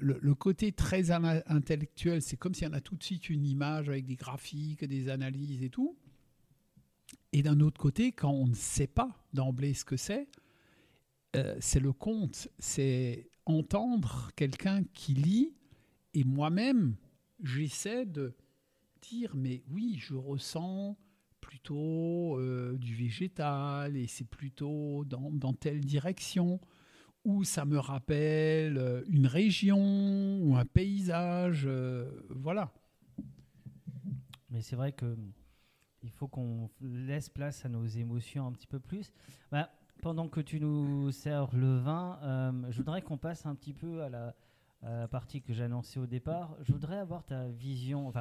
le, 0.00 0.34
côté 0.34 0.72
très 0.72 1.12
intellectuel. 1.12 2.20
C'est 2.20 2.36
comme 2.36 2.52
si 2.52 2.66
on 2.66 2.72
a 2.72 2.80
tout 2.80 2.96
de 2.96 3.04
suite 3.04 3.30
une 3.30 3.46
image 3.46 3.88
avec 3.88 4.06
des 4.06 4.16
graphiques, 4.16 4.84
des 4.84 5.08
analyses 5.08 5.62
et 5.62 5.70
tout. 5.70 5.96
Et 7.32 7.44
d'un 7.44 7.60
autre 7.60 7.80
côté, 7.80 8.10
quand 8.10 8.32
on 8.32 8.48
ne 8.48 8.54
sait 8.54 8.88
pas 8.88 9.16
d'emblée 9.32 9.72
ce 9.72 9.84
que 9.84 9.96
c'est, 9.96 10.26
euh, 11.36 11.56
c'est 11.60 11.80
le 11.80 11.92
conte, 11.92 12.48
c'est 12.58 13.30
entendre 13.44 14.32
quelqu'un 14.34 14.82
qui 14.94 15.14
lit, 15.14 15.54
et 16.12 16.24
moi-même, 16.24 16.96
j'essaie 17.40 18.04
de 18.04 18.34
dire, 19.00 19.36
mais 19.36 19.62
oui, 19.70 19.96
je 20.00 20.14
ressens 20.14 20.96
plutôt 21.46 22.40
euh, 22.40 22.76
du 22.76 22.96
végétal, 22.96 23.96
et 23.96 24.08
c'est 24.08 24.24
plutôt 24.24 25.04
dans, 25.04 25.30
dans 25.30 25.52
telle 25.52 25.80
direction, 25.84 26.60
ou 27.24 27.44
ça 27.44 27.64
me 27.64 27.78
rappelle 27.78 28.78
euh, 28.78 29.04
une 29.06 29.28
région, 29.28 30.40
ou 30.42 30.56
un 30.56 30.64
paysage, 30.64 31.62
euh, 31.66 32.10
voilà. 32.30 32.72
Mais 34.50 34.60
c'est 34.60 34.74
vrai 34.74 34.90
que 34.90 35.16
il 36.02 36.10
faut 36.10 36.26
qu'on 36.26 36.68
laisse 36.80 37.28
place 37.28 37.64
à 37.64 37.68
nos 37.68 37.86
émotions 37.86 38.46
un 38.46 38.52
petit 38.52 38.66
peu 38.66 38.80
plus. 38.80 39.12
Bah, 39.52 39.70
pendant 40.02 40.28
que 40.28 40.40
tu 40.40 40.58
nous 40.58 41.12
sers 41.12 41.54
le 41.54 41.78
vin, 41.78 42.52
je 42.70 42.76
voudrais 42.76 43.02
qu'on 43.02 43.18
passe 43.18 43.46
un 43.46 43.56
petit 43.56 43.72
peu 43.72 44.02
à 44.02 44.08
la, 44.08 44.34
partie 45.08 45.42
que 45.42 45.60
annoncée 45.60 45.98
au 45.98 46.06
départ. 46.06 46.56
Je 46.62 46.72
voudrais 46.72 46.98
avoir 46.98 47.24
ta 47.24 47.48
vision, 47.48 48.12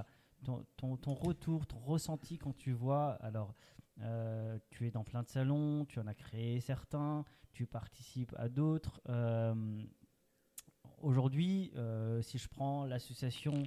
ton, 0.45 1.13
retour, 1.13 1.67
ton 1.67 1.79
ressenti 1.79 2.37
quand 2.37 2.55
tu 2.55 2.71
vois. 2.71 3.13
Alors, 3.21 3.53
euh, 4.01 4.57
tu 4.69 4.87
es 4.87 4.91
dans 4.91 5.03
plein 5.03 5.23
de 5.23 5.29
salons, 5.29 5.85
tu 5.85 5.99
en 5.99 6.07
as 6.07 6.13
créé 6.13 6.59
certains, 6.59 7.25
tu 7.51 7.65
participes 7.65 8.33
à 8.37 8.49
d'autres. 8.49 9.01
Euh, 9.09 9.53
Aujourd'hui, 11.01 11.71
euh, 11.75 12.21
si 12.21 12.37
je 12.37 12.47
prends 12.47 12.85
l'association 12.85 13.63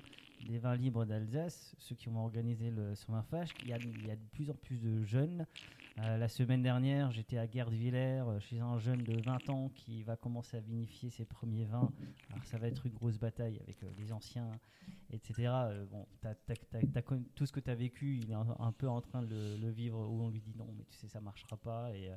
des 0.49 0.58
vins 0.58 0.75
libres 0.75 1.04
d'Alsace, 1.04 1.75
ceux 1.78 1.94
qui 1.94 2.08
ont 2.08 2.18
organisé 2.18 2.70
le 2.70 2.94
Fâche, 3.30 3.50
il 3.62 3.68
il 3.68 4.06
y 4.06 4.11
a 4.11 4.16
de 4.16 4.26
plus 4.32 4.50
en 4.50 4.54
plus 4.54 4.78
de 4.78 5.04
jeunes. 5.04 5.47
Euh, 6.00 6.16
la 6.16 6.28
semaine 6.28 6.62
dernière, 6.62 7.10
j'étais 7.10 7.38
à 7.38 7.46
Guerdvillers 7.48 8.22
euh, 8.28 8.38
chez 8.38 8.60
un 8.60 8.78
jeune 8.78 9.02
de 9.02 9.20
20 9.20 9.50
ans 9.50 9.68
qui 9.74 10.02
va 10.04 10.16
commencer 10.16 10.56
à 10.56 10.60
vinifier 10.60 11.10
ses 11.10 11.24
premiers 11.24 11.64
vins. 11.64 11.90
Alors 12.30 12.44
ça 12.44 12.56
va 12.56 12.68
être 12.68 12.86
une 12.86 12.92
grosse 12.92 13.18
bataille 13.18 13.58
avec 13.60 13.82
euh, 13.82 13.88
les 13.98 14.12
anciens, 14.12 14.48
etc. 15.10 15.34
Euh, 15.48 15.86
bon, 15.86 16.06
tout 17.34 17.46
ce 17.46 17.52
que 17.52 17.58
tu 17.58 17.70
as 17.70 17.74
vécu, 17.74 18.18
il 18.22 18.30
est 18.30 18.34
un, 18.34 18.46
un 18.60 18.70
peu 18.70 18.88
en 18.88 19.00
train 19.00 19.22
de 19.22 19.28
le, 19.34 19.56
le 19.56 19.70
vivre 19.70 19.98
où 19.98 20.22
on 20.22 20.28
lui 20.30 20.40
dit 20.40 20.54
non, 20.56 20.68
mais 20.76 20.84
tu 20.88 20.96
sais, 20.98 21.08
ça 21.08 21.20
marchera 21.20 21.56
pas. 21.56 21.90
Et, 21.96 22.12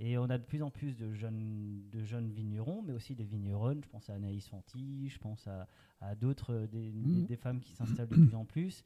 et 0.00 0.18
on 0.18 0.24
a 0.24 0.36
de 0.38 0.42
plus 0.44 0.62
en 0.62 0.70
plus 0.70 0.96
de 0.96 1.12
jeunes, 1.12 1.82
de 1.92 2.02
jeunes 2.02 2.30
vignerons, 2.32 2.82
mais 2.82 2.94
aussi 2.94 3.14
des 3.14 3.24
vigneronnes. 3.24 3.82
Je 3.84 3.88
pense 3.90 4.10
à 4.10 4.14
Anaïs 4.14 4.48
Fanti, 4.48 5.08
je 5.08 5.18
pense 5.18 5.46
à, 5.46 5.68
à 6.00 6.16
d'autres, 6.16 6.52
euh, 6.52 6.66
des, 6.66 6.90
des- 6.90 7.26
des 7.26 7.36
femmes 7.36 7.60
qui 7.60 7.74
s'installent 7.74 8.08
de 8.08 8.16
plus 8.26 8.34
en 8.34 8.44
plus. 8.44 8.82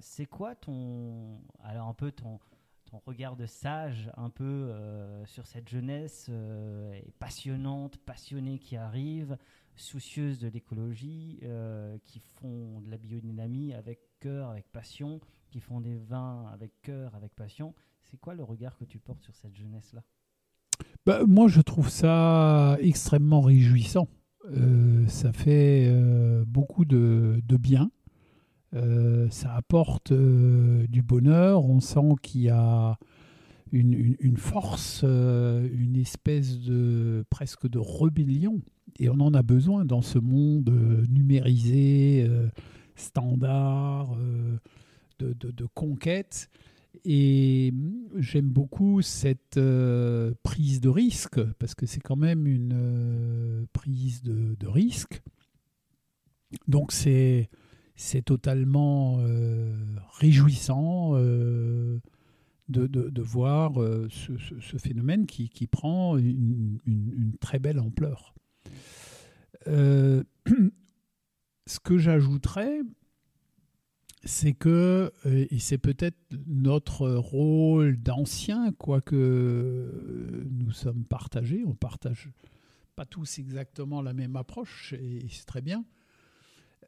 C'est 0.00 0.26
quoi 0.26 0.56
ton, 0.56 1.38
alors 1.62 1.86
un 1.86 1.94
peu 1.94 2.10
ton, 2.10 2.40
ton 2.86 3.00
regard 3.04 3.36
de 3.36 3.46
sage, 3.46 4.10
un 4.16 4.30
peu 4.30 4.44
euh, 4.44 5.24
sur 5.26 5.46
cette 5.46 5.68
jeunesse 5.68 6.26
euh, 6.30 7.00
passionnante, 7.18 7.98
passionnée 7.98 8.58
qui 8.58 8.76
arrive, 8.76 9.36
soucieuse 9.76 10.38
de 10.38 10.48
l'écologie, 10.48 11.40
euh, 11.42 11.98
qui 12.04 12.20
font 12.20 12.80
de 12.80 12.90
la 12.90 12.96
biodynamie 12.96 13.74
avec 13.74 14.00
cœur, 14.20 14.50
avec 14.50 14.70
passion, 14.72 15.20
qui 15.50 15.60
font 15.60 15.80
des 15.80 15.96
vins 15.96 16.46
avec 16.52 16.72
cœur, 16.82 17.14
avec 17.14 17.34
passion. 17.34 17.74
C'est 18.02 18.18
quoi 18.18 18.34
le 18.34 18.44
regard 18.44 18.76
que 18.76 18.84
tu 18.84 18.98
portes 18.98 19.22
sur 19.22 19.34
cette 19.34 19.56
jeunesse-là? 19.56 20.02
Bah, 21.04 21.24
moi, 21.26 21.48
je 21.48 21.60
trouve 21.60 21.88
ça 21.88 22.76
extrêmement 22.80 23.40
réjouissant. 23.40 24.08
Ça 25.08 25.32
fait 25.32 25.92
beaucoup 26.46 26.84
de 26.84 27.56
bien. 27.56 27.90
Euh, 28.74 29.28
ça 29.30 29.54
apporte 29.54 30.12
euh, 30.12 30.86
du 30.88 31.02
bonheur. 31.02 31.64
On 31.64 31.80
sent 31.80 32.14
qu'il 32.22 32.42
y 32.42 32.50
a 32.50 32.98
une, 33.72 34.36
force, 34.36 35.02
euh, 35.04 35.68
une 35.72 35.96
espèce 35.96 36.60
de 36.60 37.24
presque 37.30 37.68
de 37.68 37.78
rébellion. 37.78 38.60
Et 38.98 39.08
on 39.08 39.20
en 39.20 39.34
a 39.34 39.42
besoin 39.42 39.84
dans 39.84 40.02
ce 40.02 40.18
monde 40.18 40.70
numérisé, 41.10 42.26
standard, 42.94 44.16
de, 45.18 45.66
conquête. 45.74 46.48
Et 47.04 47.74
j'aime 48.16 48.48
beaucoup 48.48 49.02
cette 49.02 49.60
prise 50.42 50.80
de 50.80 50.88
risque, 50.88 51.42
parce 51.58 51.74
que 51.74 51.84
c'est 51.84 52.00
quand 52.00 52.16
même 52.16 52.46
une 52.46 53.66
prise 53.74 54.22
de, 54.22 54.54
de 54.58 54.66
risque. 54.66 55.20
Donc 56.68 56.92
c'est 56.92 57.50
c'est 57.96 58.22
totalement 58.22 59.18
euh, 59.20 59.74
réjouissant 60.18 61.12
euh, 61.14 61.98
de, 62.68 62.86
de- 62.86 63.22
voir 63.22 63.80
euh, 63.80 64.06
ce, 64.10 64.76
phénomène 64.76 65.26
qui, 65.26 65.48
qui 65.48 65.66
prend 65.66 66.18
une, 66.18 66.78
très 67.40 67.58
belle 67.58 67.80
ampleur. 67.80 68.34
Ce 69.66 70.22
que 71.80 71.98
j'ajouterais, 71.98 72.82
c'est 74.24 74.52
que, 74.52 75.12
et 75.24 75.58
c'est 75.58 75.78
peut-être 75.78 76.18
notre 76.46 77.08
rôle 77.08 77.96
d'ancien, 77.96 78.70
quoique 78.72 80.44
nous 80.48 80.70
sommes 80.70 81.04
partagés, 81.04 81.64
on 81.66 81.74
partage 81.74 82.30
pas 82.94 83.06
tous 83.06 83.40
exactement 83.40 84.00
la 84.00 84.12
même 84.12 84.36
approche, 84.36 84.92
et 84.92 85.26
c'est 85.28 85.46
très 85.46 85.62
bien. 85.62 85.84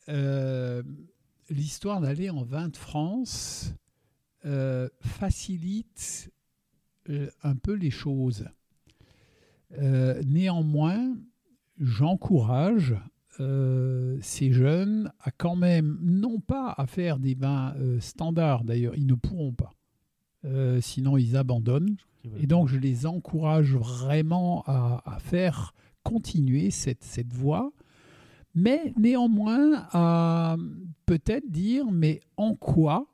Euh, 0.08 0.82
l'histoire 1.50 2.00
d'aller 2.00 2.30
en 2.30 2.42
vin 2.42 2.68
de 2.68 2.76
France 2.76 3.74
euh, 4.44 4.88
facilite 5.00 6.30
euh, 7.10 7.28
un 7.42 7.56
peu 7.56 7.74
les 7.74 7.90
choses. 7.90 8.46
Néanmoins, 10.24 11.14
j'encourage 11.78 12.96
ces 13.38 14.50
jeunes 14.50 15.12
à 15.20 15.30
quand 15.30 15.56
même, 15.56 15.98
non 16.00 16.40
pas 16.40 16.74
à 16.76 16.86
faire 16.86 17.18
des 17.18 17.34
vins 17.34 17.74
standards, 18.00 18.64
d'ailleurs, 18.64 18.96
ils 18.96 19.06
ne 19.06 19.14
pourront 19.14 19.52
pas. 19.52 19.74
Sinon, 20.80 21.18
ils 21.18 21.36
abandonnent. 21.36 21.98
Et 22.40 22.46
donc, 22.46 22.68
je 22.68 22.78
les 22.78 23.04
encourage 23.04 23.76
vraiment 23.76 24.64
à, 24.66 25.02
à 25.04 25.18
faire 25.18 25.74
continuer 26.02 26.70
cette, 26.70 27.04
cette 27.04 27.34
voie, 27.34 27.70
mais 28.58 28.92
néanmoins 28.96 29.86
à 29.92 30.56
peut-être 31.06 31.48
dire, 31.48 31.90
mais 31.90 32.20
en 32.36 32.54
quoi 32.54 33.06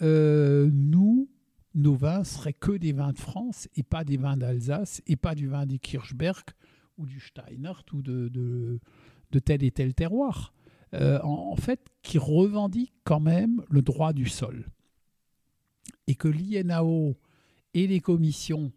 euh, 0.00 0.70
nous, 0.72 1.28
nos 1.74 1.94
vins 1.94 2.24
seraient 2.24 2.54
que 2.54 2.72
des 2.72 2.92
vins 2.92 3.12
de 3.12 3.18
France 3.18 3.68
et 3.76 3.82
pas 3.82 4.02
des 4.02 4.16
vins 4.16 4.36
d'Alsace 4.36 5.02
et 5.06 5.16
pas 5.16 5.34
du 5.34 5.46
vin 5.48 5.66
des 5.66 5.78
Kirchberg 5.78 6.44
ou 6.96 7.04
du 7.06 7.20
Steinert 7.20 7.84
ou 7.92 8.00
de, 8.00 8.28
de, 8.28 9.38
tel 9.38 9.62
et 9.62 9.70
tel 9.70 9.94
terroir. 9.94 10.54
Euh, 10.94 11.20
en, 11.22 11.56
fait, 11.56 11.80
qui 12.02 12.16
revendiquent 12.16 12.94
quand 13.04 13.20
même 13.20 13.62
le 13.68 13.82
droit 13.82 14.14
du 14.14 14.26
sol. 14.26 14.66
Et 16.06 16.14
que 16.14 16.28
l'INAO 16.28 17.16
et 17.74 17.86
les 17.86 18.00
commissions, 18.00 18.72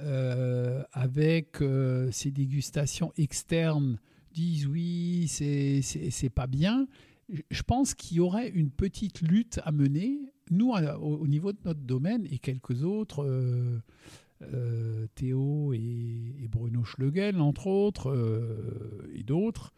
euh, 0.00 0.82
avec 0.92 1.62
ces 2.10 2.30
dégustations 2.30 3.12
externes, 3.16 3.98
disent 4.34 4.66
oui, 4.66 5.26
c'est 5.28 6.30
pas 6.34 6.46
bien. 6.46 6.86
Je- 7.50 7.62
pense 7.62 7.94
qu'il 7.94 8.18
y 8.18 8.20
aurait 8.20 8.50
une 8.50 8.70
petite 8.70 9.22
lutte 9.22 9.60
à 9.64 9.72
mener, 9.72 10.20
nous, 10.50 10.72
au, 10.72 11.14
au 11.16 11.26
niveau 11.26 11.52
de 11.52 11.58
notre 11.64 11.80
domaine 11.80 12.26
et 12.30 12.38
quelques 12.38 12.82
autres, 12.84 13.24
euh, 13.24 13.78
euh, 14.42 15.06
Théo 15.14 15.72
et, 15.72 16.48
Bruno 16.50 16.84
Schlegel, 16.84 17.40
entre 17.40 17.66
autres, 17.66 18.10
euh, 18.10 19.08
et 19.14 19.22
d'autres. 19.22 19.72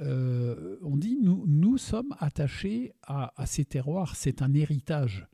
on 0.00 0.96
dit 0.96 1.18
nous, 1.22 1.44
nous 1.46 1.78
sommes 1.78 2.14
attachés 2.18 2.92
à 3.02 3.32
ces 3.46 3.64
terroirs, 3.64 4.16
c'est 4.16 4.42
un 4.42 4.52
héritage. 4.52 5.26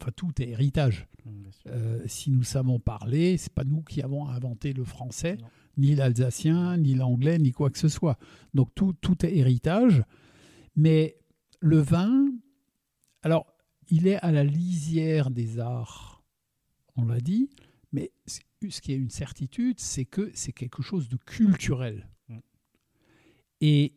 Enfin, 0.00 0.10
tout 0.14 0.30
est 0.40 0.48
héritage. 0.48 1.06
Mm. 1.24 1.30
Euh, 1.68 2.02
si 2.06 2.30
nous 2.30 2.42
savons 2.42 2.78
parler, 2.78 3.36
c'est 3.36 3.52
pas 3.52 3.64
nous 3.64 3.82
qui 3.82 4.02
avons 4.02 4.28
inventé 4.28 4.72
le 4.72 4.84
français, 4.84 5.36
Non. 5.40 5.46
ni 5.78 5.94
l'alsacien, 5.94 6.76
ni 6.76 6.94
l'anglais, 6.94 7.38
ni 7.38 7.52
quoi 7.52 7.70
que 7.70 7.78
ce 7.78 7.88
soit. 7.88 8.18
Donc 8.52 8.74
tout, 8.74 8.92
tout 9.00 9.24
est 9.24 9.36
héritage. 9.36 10.02
Mais 10.76 11.16
le 11.60 11.78
vin, 11.78 12.32
alors, 13.22 13.46
il 13.88 14.06
est 14.06 14.16
à 14.16 14.32
la 14.32 14.44
lisière 14.44 15.30
des 15.30 15.58
arts, 15.58 16.22
on 16.96 17.06
l'a 17.06 17.20
dit, 17.20 17.50
mais 17.92 18.12
ce 18.26 18.80
qui 18.80 18.92
est 18.92 18.96
une 18.96 19.10
certitude, 19.10 19.78
c'est 19.78 20.04
que 20.04 20.30
c'est 20.34 20.52
quelque 20.52 20.82
chose 20.82 21.08
de 21.08 21.16
culturel. 21.16 22.08
Mm. 22.28 22.38
Et 23.60 23.94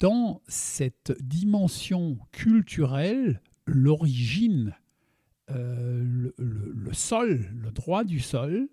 dans 0.00 0.42
cette 0.46 1.12
dimension 1.20 2.18
culturelle, 2.30 3.40
l'origine, 3.66 4.76
euh, 5.50 6.30
le, 6.36 6.92
sol, 6.92 7.48
le 7.54 7.70
droit 7.70 8.04
du 8.04 8.20
sol, 8.20 8.68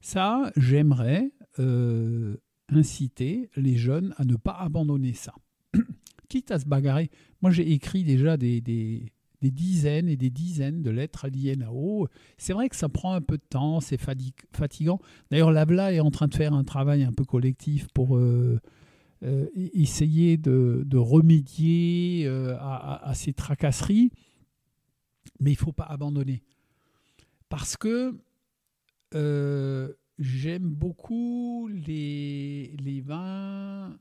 ça, 0.00 0.50
j'aimerais 0.56 1.30
euh, 1.58 2.36
inciter 2.68 3.50
les 3.56 3.76
jeunes 3.76 4.14
à 4.16 4.24
ne 4.24 4.36
pas 4.36 4.52
abandonner 4.52 5.12
ça. 5.14 5.34
Quitte 6.28 6.50
à 6.50 6.58
se 6.58 6.66
bagarrer. 6.66 7.10
Moi, 7.40 7.50
j'ai 7.50 7.70
écrit 7.72 8.04
déjà 8.04 8.36
des, 8.36 8.60
des- 8.60 9.12
dizaines 9.42 10.08
et 10.08 10.16
des 10.16 10.30
dizaines 10.30 10.82
de 10.82 10.90
lettres 10.90 11.24
à 11.24 11.28
l'INAO. 11.28 12.06
C'est 12.38 12.52
vrai 12.52 12.68
que 12.68 12.76
ça 12.76 12.88
prend 12.88 13.12
un 13.14 13.20
peu 13.20 13.36
de 13.38 13.42
temps, 13.48 13.80
c'est 13.80 13.98
fatigant. 14.00 15.00
D'ailleurs, 15.30 15.50
l'ABLA 15.50 15.92
est 15.94 16.00
en 16.00 16.12
train 16.12 16.28
de 16.28 16.34
faire 16.34 16.52
un 16.54 16.62
travail 16.62 17.02
un 17.02 17.12
peu 17.12 17.24
collectif 17.24 17.88
pour 17.92 18.16
euh, 18.16 18.60
e- 19.24 19.50
essayer 19.74 20.36
de, 20.36 20.84
de 20.86 20.96
remédier 20.96 22.28
à 22.60 23.12
ces 23.14 23.32
tracasseries. 23.32 24.12
Mais 25.42 25.50
il 25.50 25.54
ne 25.54 25.58
faut 25.58 25.72
pas 25.72 25.84
abandonner. 25.84 26.42
Parce 27.48 27.76
que 27.76 28.16
euh, 29.14 29.92
j'aime 30.18 30.68
beaucoup 30.72 31.68
les, 31.68 32.74
les 32.78 33.00
vins 33.00 33.98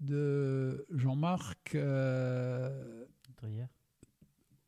de 0.00 0.86
Jean-Marc 0.90 1.74
euh, 1.74 3.04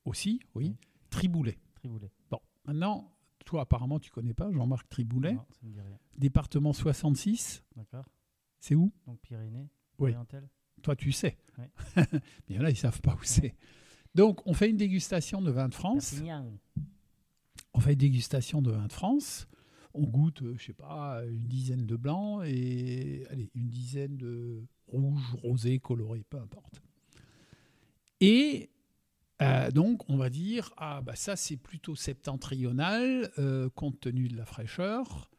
aussi, 0.04 0.40
oui, 0.54 0.64
Oui. 0.70 0.76
Triboulet. 1.10 1.58
Triboulet. 1.74 2.10
Bon, 2.30 2.40
maintenant, 2.64 3.12
toi 3.44 3.62
apparemment 3.62 3.98
tu 3.98 4.10
connais 4.10 4.34
pas 4.34 4.50
Jean-Marc 4.52 4.88
Triboulet, 4.88 5.34
Non, 5.34 5.46
ça 5.50 5.66
me 5.66 5.72
dit 5.72 5.80
rien. 5.80 5.98
département 6.16 6.72
66, 6.72 7.64
D'accord. 7.76 8.04
c'est 8.58 8.74
où? 8.74 8.92
Donc 9.06 9.20
Pyrénées, 9.20 9.68
Oui. 9.98 10.14
Toi 10.82 10.96
tu 10.96 11.12
sais. 11.12 11.36
Mais 12.48 12.58
là 12.58 12.70
ils 12.70 12.76
savent 12.76 13.00
pas 13.00 13.14
où 13.14 13.22
c'est. 13.22 13.54
Donc 14.14 14.40
on 14.46 14.54
fait 14.54 14.70
une 14.70 14.76
dégustation 14.76 15.40
de 15.40 15.50
vin 15.50 15.68
de 15.68 15.74
France. 15.74 16.10
Perpignan. 16.10 16.52
On 17.74 17.80
fait 17.80 17.92
une 17.92 17.98
dégustation 17.98 18.60
de 18.62 18.70
vin 18.70 18.86
de 18.86 18.92
France. 18.92 19.46
On 19.94 20.02
goûte, 20.04 20.42
euh, 20.42 20.54
je 20.58 20.66
sais 20.66 20.72
pas, 20.72 21.22
une 21.26 21.46
dizaine 21.48 21.86
de 21.86 21.96
blancs 21.96 22.42
et 22.46 23.24
allez, 23.30 23.50
une 23.54 23.68
dizaine 23.68 24.16
de 24.16 24.62
rouges, 24.88 25.34
rosés, 25.42 25.78
colorés, 25.78 26.24
peu 26.28 26.38
importe. 26.38 26.80
Et 28.20 28.70
euh, 29.42 29.70
donc, 29.70 30.08
on 30.10 30.16
va 30.16 30.28
dire, 30.28 30.72
ah 30.76 31.00
bah 31.02 31.16
ça 31.16 31.34
c'est 31.36 31.56
plutôt 31.56 31.94
septentrional, 31.96 33.30
euh, 33.38 33.70
compte 33.70 33.98
tenu 34.00 34.28
de 34.28 34.36
la 34.36 34.44
fraîcheur. 34.44 35.30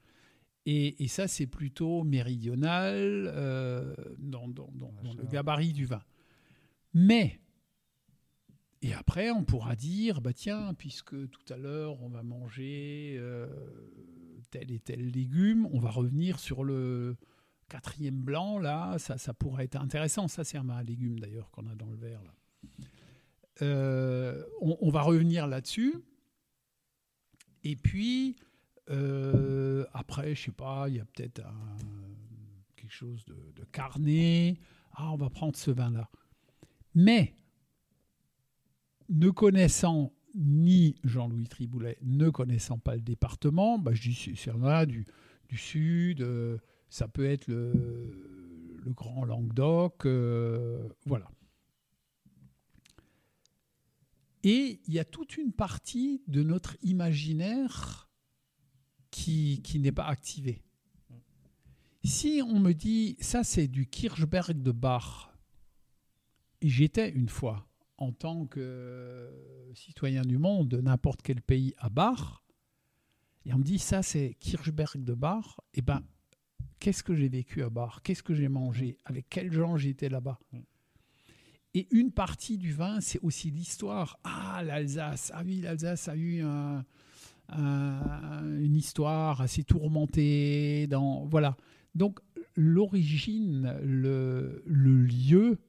Et, 0.65 1.03
et 1.03 1.07
ça 1.07 1.27
c'est 1.27 1.47
plutôt 1.47 2.03
méridional 2.03 2.95
euh, 3.33 3.93
dans, 4.19 4.47
dans- 4.47 4.71
dans- 4.73 4.93
dans 5.03 5.13
le 5.13 5.23
gabarit 5.25 5.73
du 5.73 5.85
vin. 5.85 6.01
Mais 6.93 7.39
et 8.83 8.93
après, 8.93 9.29
on 9.29 9.43
pourra 9.43 9.75
dire, 9.75 10.21
bah 10.21 10.33
tiens, 10.33 10.73
puisque 10.73 11.29
tout 11.29 11.53
à 11.53 11.57
l'heure 11.57 12.01
on 12.01 12.09
va 12.09 12.23
manger 12.23 13.15
euh, 13.19 13.47
tel 14.49 14.71
et 14.71 14.79
tel 14.79 15.07
légume, 15.11 15.67
on 15.71 15.79
va 15.79 15.91
revenir 15.91 16.39
sur 16.39 16.63
le 16.63 17.15
quatrième 17.69 18.21
blanc 18.21 18.57
là. 18.57 18.97
Ça, 18.97 19.19
ça 19.19 19.33
pourrait 19.33 19.65
être 19.65 19.75
intéressant. 19.75 20.27
Ça, 20.27 20.43
c'est 20.43 20.57
un 20.57 20.83
légume 20.83 21.19
d'ailleurs 21.19 21.51
qu'on 21.51 21.67
a 21.67 21.75
dans 21.75 21.89
le 21.89 21.97
verre 21.97 22.23
là. 22.23 22.33
Euh, 23.61 24.43
on, 24.61 24.89
va 24.89 25.03
revenir 25.03 25.45
là-dessus. 25.45 25.93
Et 27.63 27.75
puis 27.75 28.37
euh, 28.89 29.85
après, 29.93 30.33
je 30.33 30.45
sais 30.45 30.51
pas, 30.51 30.89
il 30.89 30.95
y 30.95 30.99
a 30.99 31.05
peut-être 31.05 31.43
quelque 32.75 32.91
chose 32.91 33.23
de, 33.25 33.35
de 33.55 33.63
carné. 33.65 34.57
Ah, 34.93 35.11
on 35.11 35.17
va 35.17 35.29
prendre 35.29 35.55
ce 35.55 35.69
vin-là. 35.69 36.09
Mais 36.95 37.35
ne 39.11 39.29
connaissant 39.29 40.13
ni 40.35 40.95
Jean-Louis 41.03 41.47
Triboulet, 41.47 41.97
ne 42.01 42.29
connaissant 42.29 42.79
pas 42.79 42.95
le 42.95 43.01
département, 43.01 43.77
bah, 43.77 43.93
je 43.93 44.09
dis 44.09 44.35
c'est 44.35 44.57
là 44.57 44.85
du, 44.85 45.05
sud, 45.53 46.21
euh, 46.21 46.57
ça 46.89 47.07
peut 47.07 47.25
être 47.25 47.47
le, 47.47 48.09
Grand 48.87 49.25
Languedoc, 49.25 50.05
euh, 50.05 50.89
voilà. 51.05 51.29
Et 54.43 54.81
il 54.87 54.93
y 54.93 54.97
a 54.97 55.05
toute 55.05 55.37
une 55.37 55.51
partie 55.51 56.23
de 56.27 56.41
notre 56.41 56.75
imaginaire 56.81 58.09
qui, 59.11 59.61
n'est 59.75 59.91
pas 59.91 60.07
activée. 60.07 60.63
Si 62.03 62.41
on 62.43 62.59
me 62.59 62.71
dit, 62.71 63.17
ça 63.19 63.43
c'est 63.43 63.67
du 63.67 63.87
Kirchberg 63.87 64.63
de 64.63 64.71
Bach, 64.71 65.29
et 66.61 66.69
j'étais 66.69 67.09
une 67.09 67.29
fois 67.29 67.70
en 68.01 68.11
tant 68.11 68.47
que 68.47 69.29
citoyen 69.75 70.23
du 70.23 70.39
monde 70.39 70.67
de 70.69 70.81
n'importe 70.81 71.21
quel 71.21 71.41
pays 71.41 71.73
à 71.77 71.89
Bar, 71.89 72.43
et 73.45 73.53
on 73.53 73.59
me 73.59 73.63
dit 73.63 73.79
ça 73.79 74.01
c'est 74.01 74.35
Kirchberg 74.39 75.03
de 75.03 75.13
Bar, 75.13 75.61
et 75.75 75.81
ben 75.81 76.01
qu'est-ce 76.79 77.03
que 77.03 77.13
j'ai 77.13 77.29
vécu 77.29 77.61
à 77.61 77.69
Bar? 77.69 78.01
Qu'est-ce 78.01 78.23
que 78.23 78.33
j'ai 78.33 78.49
mangé? 78.49 78.97
Avec 79.05 79.29
quels 79.29 79.53
gens 79.53 79.77
j'étais 79.77 80.09
là-bas? 80.09 80.39
Et 81.75 81.87
une 81.91 82.11
partie 82.11 82.57
du 82.57 82.73
vin, 82.73 82.99
c'est 83.01 83.19
aussi 83.21 83.51
l'histoire. 83.51 84.17
Ah, 84.23 84.63
l'Alsace, 84.65 85.31
ah 85.35 85.43
oui, 85.45 85.61
l'Alsace 85.61 86.07
a 86.09 86.15
eu 86.15 86.41
un- 86.41 86.83
un- 87.49 88.59
une 88.59 88.75
histoire 88.75 89.41
assez 89.41 89.63
tourmentée. 89.63 90.87
Dans, 90.87 91.25
voilà. 91.27 91.55
Donc 91.93 92.19
l'origine, 92.55 93.77
le, 93.83 94.63
le 94.65 95.01
lieu, 95.03 95.59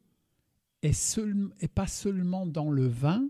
est, 0.82 1.72
pas 1.74 1.86
seulement 1.86 2.46
dans 2.46 2.70
le 2.70 2.86
vin, 2.86 3.28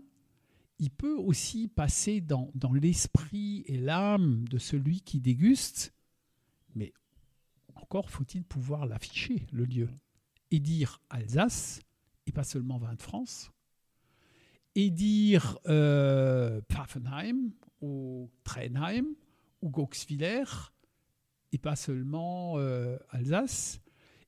il 0.79 0.89
peut 0.89 1.15
aussi 1.15 1.67
passer 1.67 2.19
dans, 2.19 2.51
dans 2.55 2.73
l'esprit 2.73 3.63
et 3.67 3.77
l'âme 3.77 4.47
de 4.49 4.57
celui 4.57 5.01
qui 5.01 5.21
déguste, 5.21 5.93
mais 6.75 6.93
encore 7.75 8.09
faut-il 8.09 8.43
pouvoir 8.43 8.85
l'afficher, 8.85 9.45
le 9.51 9.65
lieu, 9.65 9.89
et 10.51 10.59
dire 10.59 11.01
Alsace 11.09 11.81
et 12.25 12.31
pas 12.31 12.43
seulement 12.43 12.77
vin 12.77 12.95
de 12.95 13.01
France, 13.01 13.51
et 14.75 14.89
dire 14.89 15.59
euh, 15.67 16.61
Pfaffenheim 16.67 17.51
ou 17.81 18.31
Trenheim 18.43 19.05
ou 19.61 19.69
Goxwiller 19.69 20.43
et 21.51 21.57
pas 21.59 21.75
seulement 21.75 22.57
euh, 22.57 22.97
Alsace. 23.09 23.79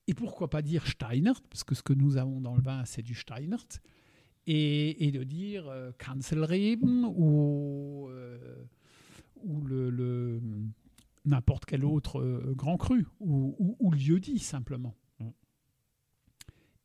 Et 0.08 0.14
pourquoi 0.14 0.50
pas 0.50 0.62
dire 0.62 0.86
Steinert, 0.88 1.42
parce 1.50 1.64
que 1.64 1.74
ce 1.76 1.82
que 1.82 1.94
nous 1.94 2.18
avons 2.18 2.40
dans 2.42 2.56
le 2.56 2.62
vin, 2.62 2.86
c'est 2.86 3.02
du 3.02 3.16
Steinert, 3.16 3.66
et, 4.48 5.08
et 5.08 5.12
de 5.12 5.24
dire 5.24 5.68
euh, 5.68 5.92
Kanzelreben 5.98 7.06
ou, 7.16 8.08
euh, 8.10 8.64
ou 9.44 9.62
le, 9.66 9.90
le- 9.90 10.42
n'importe 11.26 11.66
quel 11.66 11.84
autre 11.84 12.20
euh, 12.20 12.54
grand 12.56 12.78
cru, 12.78 13.08
ou, 13.20 13.56
ou, 13.58 13.76
ou 13.80 13.92
lieu-dit 13.92 14.38
simplement. 14.38 14.94
Mm. 15.20 15.30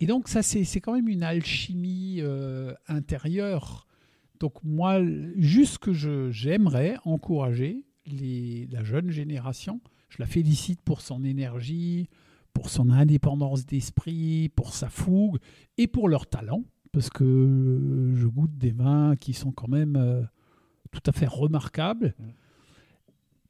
Et 0.00 0.06
donc 0.06 0.28
ça, 0.28 0.42
c'est 0.42 0.64
c'est 0.64 0.80
quand 0.80 0.94
même 0.94 1.08
une 1.08 1.22
alchimie 1.22 2.20
euh, 2.22 2.72
intérieure. 2.88 3.86
Donc 4.38 4.54
moi, 4.64 5.02
juste 5.36 5.76
que 5.76 5.92
je- 5.92 6.30
j'aimerais 6.30 6.96
encourager 7.04 7.84
les, 8.06 8.66
la 8.68 8.82
jeune 8.82 9.10
génération, 9.10 9.82
je 10.08 10.16
la 10.18 10.26
félicite 10.26 10.80
pour 10.80 11.02
son 11.02 11.22
énergie, 11.22 12.08
pour 12.52 12.70
son 12.70 12.90
indépendance 12.90 13.66
d'esprit, 13.66 14.50
pour 14.54 14.74
sa 14.74 14.88
fougue 14.88 15.38
et 15.78 15.86
pour 15.86 16.08
leur 16.08 16.26
talent, 16.26 16.64
parce 16.92 17.10
que 17.10 17.24
euh, 17.24 18.14
je 18.16 18.26
goûte 18.26 18.56
des 18.56 18.72
vins 18.72 19.16
qui 19.16 19.32
sont 19.32 19.52
quand 19.52 19.68
même 19.68 19.96
euh, 19.96 20.22
tout 20.90 21.02
à 21.06 21.12
fait 21.12 21.26
remarquables. 21.26 22.14
Mm. 22.18 22.24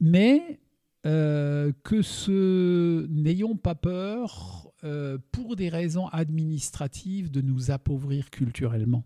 Mais 0.01 0.59
euh, 1.05 1.71
que 1.83 2.03
ce 2.03 3.07
n'ayons 3.07 3.55
pas 3.55 3.73
peur, 3.73 4.71
euh, 4.83 5.17
pour 5.31 5.55
des 5.55 5.69
raisons 5.69 6.07
administratives, 6.07 7.31
de 7.31 7.41
nous 7.41 7.71
appauvrir 7.71 8.29
culturellement. 8.29 9.03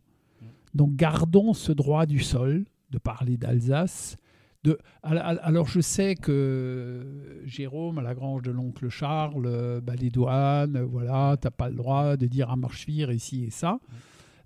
Donc 0.74 0.96
gardons 0.96 1.54
ce 1.54 1.72
droit 1.72 2.06
du 2.06 2.20
sol 2.20 2.66
de 2.90 2.98
parler 2.98 3.38
d'Alsace. 3.38 4.18
De, 4.66 4.80
alors 5.04 5.68
je 5.68 5.80
sais 5.80 6.16
que 6.16 7.42
Jérôme, 7.46 8.00
à 8.00 8.02
la 8.02 8.16
grange 8.16 8.42
de 8.42 8.50
l'oncle 8.50 8.90
Charles, 8.90 9.46
euh, 9.46 9.80
bah, 9.80 9.94
les 9.96 10.10
douanes, 10.10 10.78
euh, 10.78 10.86
voilà, 10.86 11.38
t'as 11.40 11.52
pas 11.52 11.70
le 11.70 11.76
droit 11.76 12.18
de 12.18 12.26
dire 12.26 12.50
à 12.50 12.56
Marchevire 12.56 13.12
ici 13.12 13.44
et 13.44 13.52
ça. 13.52 13.80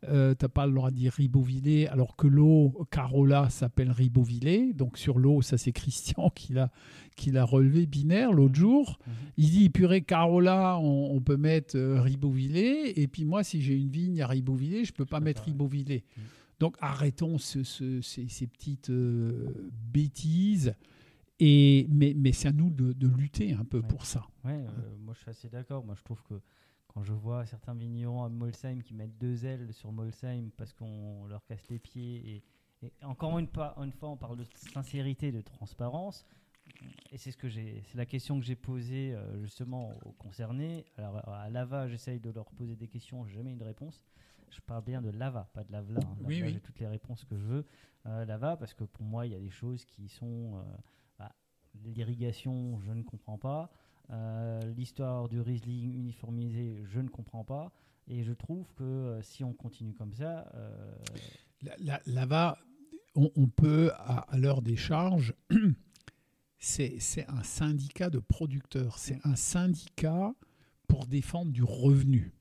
Euh, 0.08 0.34
t'as 0.34 0.48
pas 0.48 0.66
le 0.66 0.74
droit 0.74 0.92
de 0.92 0.96
dire 0.96 1.12
Ribeauvillé, 1.14 1.88
alors 1.90 2.16
que 2.16 2.28
l'eau, 2.28 2.88
Carola 2.90 3.50
s'appelle 3.50 3.92
Ribeauvillé. 3.92 4.74
Donc 4.74 4.98
sur 4.98 5.20
l'eau, 5.20 5.42
ça 5.42 5.58
c'est 5.58 5.72
Christian 5.72 6.30
qui 6.36 6.54
l'a, 6.54 6.70
qui 7.16 7.32
l'a 7.32 7.44
relevé 7.44 7.86
binaire 7.86 8.32
l'autre 8.32 8.56
jour. 8.56 9.00
Il 9.38 9.50
dit, 9.50 9.70
purée, 9.70 10.02
Carola, 10.02 10.78
on, 10.80 11.16
on 11.16 11.22
peut 11.22 11.38
mettre 11.38 11.78
euh, 11.78 12.02
Ribeauvillé. 12.02 13.02
Et 13.02 13.08
puis 13.08 13.26
moi, 13.26 13.44
si 13.44 13.62
j'ai 13.62 13.76
une 13.76 13.90
vigne 13.90 14.22
à 14.22 14.28
Ribeauvillé, 14.28 14.86
je 14.86 14.94
peux 14.94 15.06
pas 15.06 15.20
mettre 15.20 15.44
Ribeauvillé. 15.44 16.04
Donc 16.60 16.76
arrêtons 16.80 17.38
ce- 17.38 17.64
ce- 17.64 18.02
ces, 18.02 18.28
ces 18.28 18.48
petites 18.48 18.90
euh, 18.90 19.70
bêtises. 19.72 20.74
Et, 21.40 21.88
mais 21.90 22.14
mais 22.18 22.34
c'est 22.34 22.50
à 22.50 22.52
nous 22.52 22.70
de, 22.70 22.92
de 22.92 23.08
lutter 23.08 23.54
un 23.54 23.64
peu 23.64 23.82
pour 23.82 24.06
ça. 24.06 24.28
Ouais, 24.44 24.52
euh, 24.68 24.98
moi 25.00 25.14
je 25.14 25.22
suis 25.22 25.30
assez 25.30 25.48
d'accord. 25.50 25.86
Moi 25.86 25.96
je 25.98 26.04
trouve 26.04 26.22
que 26.24 26.42
quand 26.88 27.02
je 27.04 27.14
vois 27.14 27.46
certains 27.46 27.74
vignerons 27.76 28.24
à 28.24 28.30
Molsheim 28.30 28.82
qui 28.84 28.94
mettent 28.94 29.18
deux 29.18 29.46
ailes 29.46 29.72
sur 29.74 29.92
Molsheim 29.94 30.50
parce 30.58 30.74
qu'on 30.74 31.26
leur 31.28 31.46
casse 31.46 31.66
les 31.70 31.80
pieds, 31.80 32.44
et, 32.82 32.86
et 32.88 32.92
encore 33.06 33.40
une, 33.40 33.48
une 33.78 33.92
fois 33.94 34.10
on 34.12 34.18
parle 34.18 34.36
de 34.38 34.44
sincérité, 34.74 35.32
de 35.32 35.40
transparence, 35.40 36.26
et 37.12 37.18
c'est 37.18 37.32
ce 37.32 37.38
que 37.38 37.48
j'ai, 37.48 37.84
c'est 37.88 37.98
la 37.98 38.06
question 38.06 38.38
que 38.38 38.46
j'ai 38.46 38.56
posée 38.58 39.14
euh, 39.14 39.42
justement 39.42 39.98
aux 40.06 40.12
concernés. 40.12 40.84
Alors 40.98 41.26
à 41.30 41.50
Lava, 41.50 41.88
j'essaye 41.88 42.20
de 42.20 42.32
leur 42.32 42.52
poser 42.52 42.76
des 42.76 42.88
questions, 42.90 43.26
j'ai 43.26 43.36
jamais 43.36 43.54
eu 43.54 43.56
de 43.56 43.64
réponse. 43.64 44.04
Je 44.52 44.60
parle 44.62 44.84
bien 44.84 45.02
de 45.02 45.10
Lava, 45.10 45.50
pas 45.54 45.64
de 45.64 45.72
Lavela. 45.72 46.00
hein. 46.04 46.16
Oui, 46.22 46.36
Lavela, 46.36 46.48
oui. 46.48 46.54
J'ai 46.54 46.60
toutes 46.60 46.80
les 46.80 46.88
réponses 46.88 47.24
que 47.26 47.38
je 47.38 47.44
veux. 47.44 47.66
Euh, 48.06 48.26
Lava, 48.26 48.58
parce 48.58 48.74
que 48.74 48.84
pour 48.84 49.04
moi, 49.06 49.26
il 49.28 49.32
y 49.34 49.36
a 49.36 49.40
des 49.40 49.50
choses 49.50 49.86
qui 49.86 50.08
sont. 50.10 50.56
euh, 50.56 50.64
bah, 51.18 51.32
L'irrigation, 51.86 52.80
je 52.82 52.92
ne 52.92 53.04
comprends 53.04 53.38
pas. 53.38 53.70
Euh, 54.12 54.60
L'histoire 54.76 55.30
du 55.30 55.40
Riesling 55.40 55.94
uniformisé, 55.96 56.82
je 56.86 57.00
ne 57.00 57.10
comprends 57.10 57.44
pas. 57.44 57.72
Et 58.08 58.24
je 58.24 58.34
trouve 58.34 58.74
que 58.74 59.20
si 59.22 59.44
on 59.44 59.54
continue 59.54 59.94
comme 59.94 60.14
ça, 60.14 60.52
Là-bas, 62.08 62.58
on, 63.16 63.30
on 63.36 63.48
peut, 63.48 63.92
à, 63.96 64.20
à 64.34 64.38
l'heure 64.38 64.62
des 64.62 64.76
charges, 64.76 65.34
c'est 66.58 67.26
un 67.28 67.44
syndicat 67.44 68.10
de 68.10 68.20
producteurs. 68.20 68.98
C'est 68.98 69.20
un 69.26 69.36
syndicat 69.36 70.34
pour 70.88 71.06
défendre 71.06 71.52
du 71.52 71.64
revenu. 71.64 72.34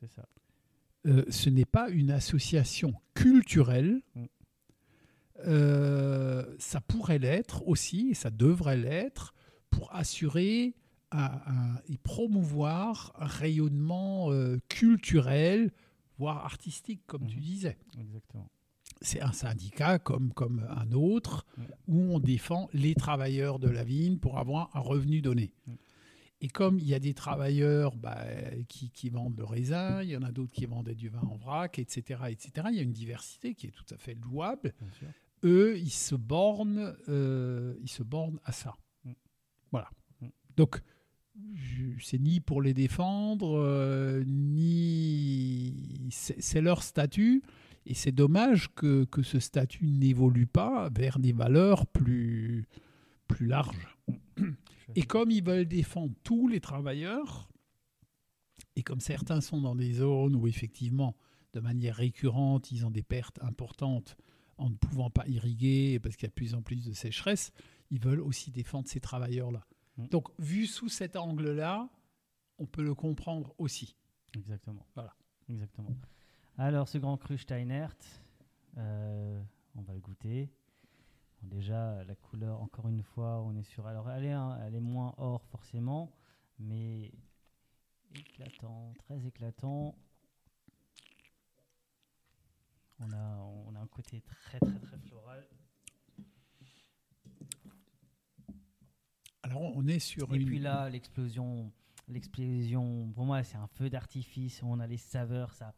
c'est 0.00 0.08
ça. 0.10 0.28
Euh, 1.06 1.24
ce 1.30 1.48
n'est 1.50 1.64
pas 1.64 1.88
une 1.90 2.10
association 2.10 2.94
culturelle. 3.14 4.02
Mm. 4.14 4.24
Euh, 5.46 6.44
ça 6.58 6.80
pourrait 6.80 7.18
l'être 7.18 7.66
aussi, 7.68 8.08
et 8.10 8.14
ça 8.14 8.30
devrait 8.30 8.76
l'être, 8.76 9.34
pour 9.70 9.94
assurer 9.94 10.74
un- 11.12 11.40
un- 11.46 11.80
et 11.88 11.98
promouvoir 11.98 13.12
un 13.18 13.26
rayonnement 13.26 14.32
euh, 14.32 14.58
culturel, 14.68 15.70
voire 16.18 16.44
artistique, 16.44 17.02
comme 17.06 17.26
tu 17.26 17.36
Mhm. 17.36 17.42
disais. 17.42 17.76
Exactement. 18.00 18.48
C'est 19.02 19.20
un 19.20 19.32
syndicat 19.32 19.98
comme, 19.98 20.32
comme 20.32 20.66
un 20.70 20.90
autre, 20.92 21.44
Mm. 21.58 21.62
où 21.88 22.00
on 22.14 22.18
défend 22.18 22.68
les 22.72 22.94
travailleurs 22.94 23.58
de 23.58 23.68
la 23.68 23.84
vigne 23.84 24.16
pour 24.16 24.38
avoir 24.38 24.70
un 24.74 24.80
revenu 24.80 25.20
donné. 25.20 25.52
Mm. 25.66 25.72
Et 26.42 26.48
comme 26.48 26.78
il 26.78 26.86
y 26.86 26.94
a 26.94 26.98
des 26.98 27.14
travailleurs 27.14 27.96
bah, 27.96 28.24
qui, 28.68 28.90
qui 28.90 29.08
vendent 29.08 29.38
le 29.38 29.44
raisin, 29.44 30.02
il 30.02 30.10
y 30.10 30.16
en 30.16 30.22
a 30.22 30.30
d'autres 30.32 30.52
qui 30.52 30.66
vendaient 30.66 30.94
du 30.94 31.08
vin 31.08 31.22
en 31.22 31.36
vrac, 31.36 31.78
etc., 31.78 32.24
etc., 32.28 32.68
il 32.70 32.76
y 32.76 32.80
a 32.80 32.82
une 32.82 32.92
diversité 32.92 33.54
qui 33.54 33.68
est 33.68 33.70
tout 33.70 33.86
à 33.94 33.96
fait 33.96 34.14
louable. 34.14 34.74
Eux, 35.44 35.78
ils 35.78 35.90
se 35.90 36.14
bornent, 36.14 36.94
euh, 37.08 37.74
ils 37.80 37.90
se 37.90 38.02
bornent 38.02 38.40
à 38.44 38.52
ça. 38.52 38.76
Mm. 39.04 39.12
Voilà. 39.70 39.88
Mm. 40.20 40.26
Donc, 40.56 40.82
c'est 42.02 42.18
ni 42.18 42.40
pour 42.40 42.60
les 42.60 42.74
défendre, 42.74 43.58
euh, 43.58 44.22
ni 44.26 46.08
c'est 46.10 46.40
c'est 46.40 46.60
leur 46.60 46.82
statut. 46.82 47.42
Et 47.88 47.94
c'est 47.94 48.12
dommage 48.12 48.74
que, 48.74 49.04
que 49.04 49.22
ce 49.22 49.38
statut 49.38 49.86
n'évolue 49.86 50.48
pas 50.48 50.90
vers 50.90 51.20
des 51.20 51.32
valeurs 51.32 51.86
plus, 51.86 52.66
plus 53.28 53.46
larges. 53.46 53.95
Et 54.96 55.02
comme 55.02 55.30
ils 55.30 55.44
veulent 55.44 55.68
défendre 55.68 56.14
tous 56.24 56.48
les 56.48 56.60
travailleurs, 56.60 57.48
et 58.76 58.82
comme 58.82 59.00
certains 59.00 59.40
sont 59.40 59.60
dans 59.60 59.74
des 59.74 59.92
zones 59.92 60.34
où 60.34 60.48
effectivement, 60.48 61.16
de 61.52 61.60
manière 61.60 61.96
récurrente, 61.96 62.72
ils 62.72 62.84
ont 62.86 62.90
des 62.90 63.02
pertes 63.02 63.38
importantes 63.42 64.16
en 64.58 64.70
ne 64.70 64.74
pouvant 64.74 65.10
pas 65.10 65.26
irriguer 65.28 66.00
parce 66.00 66.16
qu'il 66.16 66.24
y 66.24 66.26
a 66.26 66.30
de 66.30 66.34
plus 66.34 66.54
en 66.54 66.62
plus 66.62 66.84
de 66.84 66.92
sécheresse, 66.92 67.52
ils 67.90 68.00
veulent 68.00 68.20
aussi 68.20 68.50
défendre 68.50 68.88
ces 68.88 69.00
travailleurs-là. 69.00 69.66
Mm. 69.98 70.08
Donc, 70.08 70.28
vu 70.38 70.66
sous 70.66 70.88
cet 70.88 71.16
angle-là, 71.16 71.88
on 72.58 72.66
peut 72.66 72.82
le 72.82 72.94
comprendre 72.94 73.54
aussi. 73.58 73.96
Exactement. 74.34 74.86
Voilà. 74.94 75.14
Exactement. 75.48 75.94
Alors, 76.58 76.88
ce 76.88 76.98
grand 76.98 77.18
cru 77.18 77.36
Steinert, 77.36 77.96
euh, 78.78 79.42
on 79.74 79.82
va 79.82 79.92
le 79.92 80.00
goûter. 80.00 80.50
Bon, 81.42 81.48
déjà, 81.48 82.02
la 82.04 82.14
couleur, 82.14 82.60
encore 82.62 82.88
une 82.88 83.02
fois, 83.02 83.42
on 83.42 83.54
est 83.56 83.62
sur. 83.62 83.86
Alors, 83.86 84.10
elle 84.10 84.24
est, 84.24 84.36
elle 84.66 84.74
est 84.74 84.80
moins 84.80 85.14
or 85.18 85.42
forcément, 85.44 86.10
mais 86.58 87.12
éclatant, 88.14 88.94
très 88.98 89.24
éclatant. 89.26 89.94
On 92.98 93.12
a, 93.12 93.36
on 93.66 93.74
a 93.74 93.80
un 93.80 93.86
côté 93.86 94.22
très, 94.22 94.58
très, 94.58 94.78
très 94.80 94.98
floral. 94.98 95.46
Alors, 99.42 99.60
on 99.62 99.86
est 99.86 99.98
sur 99.98 100.32
Et 100.32 100.38
une. 100.38 100.46
puis 100.46 100.58
là, 100.58 100.88
l'explosion, 100.88 101.70
l'explosion, 102.08 103.12
pour 103.12 103.24
moi, 103.26 103.44
c'est 103.44 103.56
un 103.58 103.66
feu 103.68 103.90
d'artifice. 103.90 104.62
On 104.62 104.80
a 104.80 104.86
les 104.86 104.96
saveurs, 104.96 105.52
ça, 105.54 105.74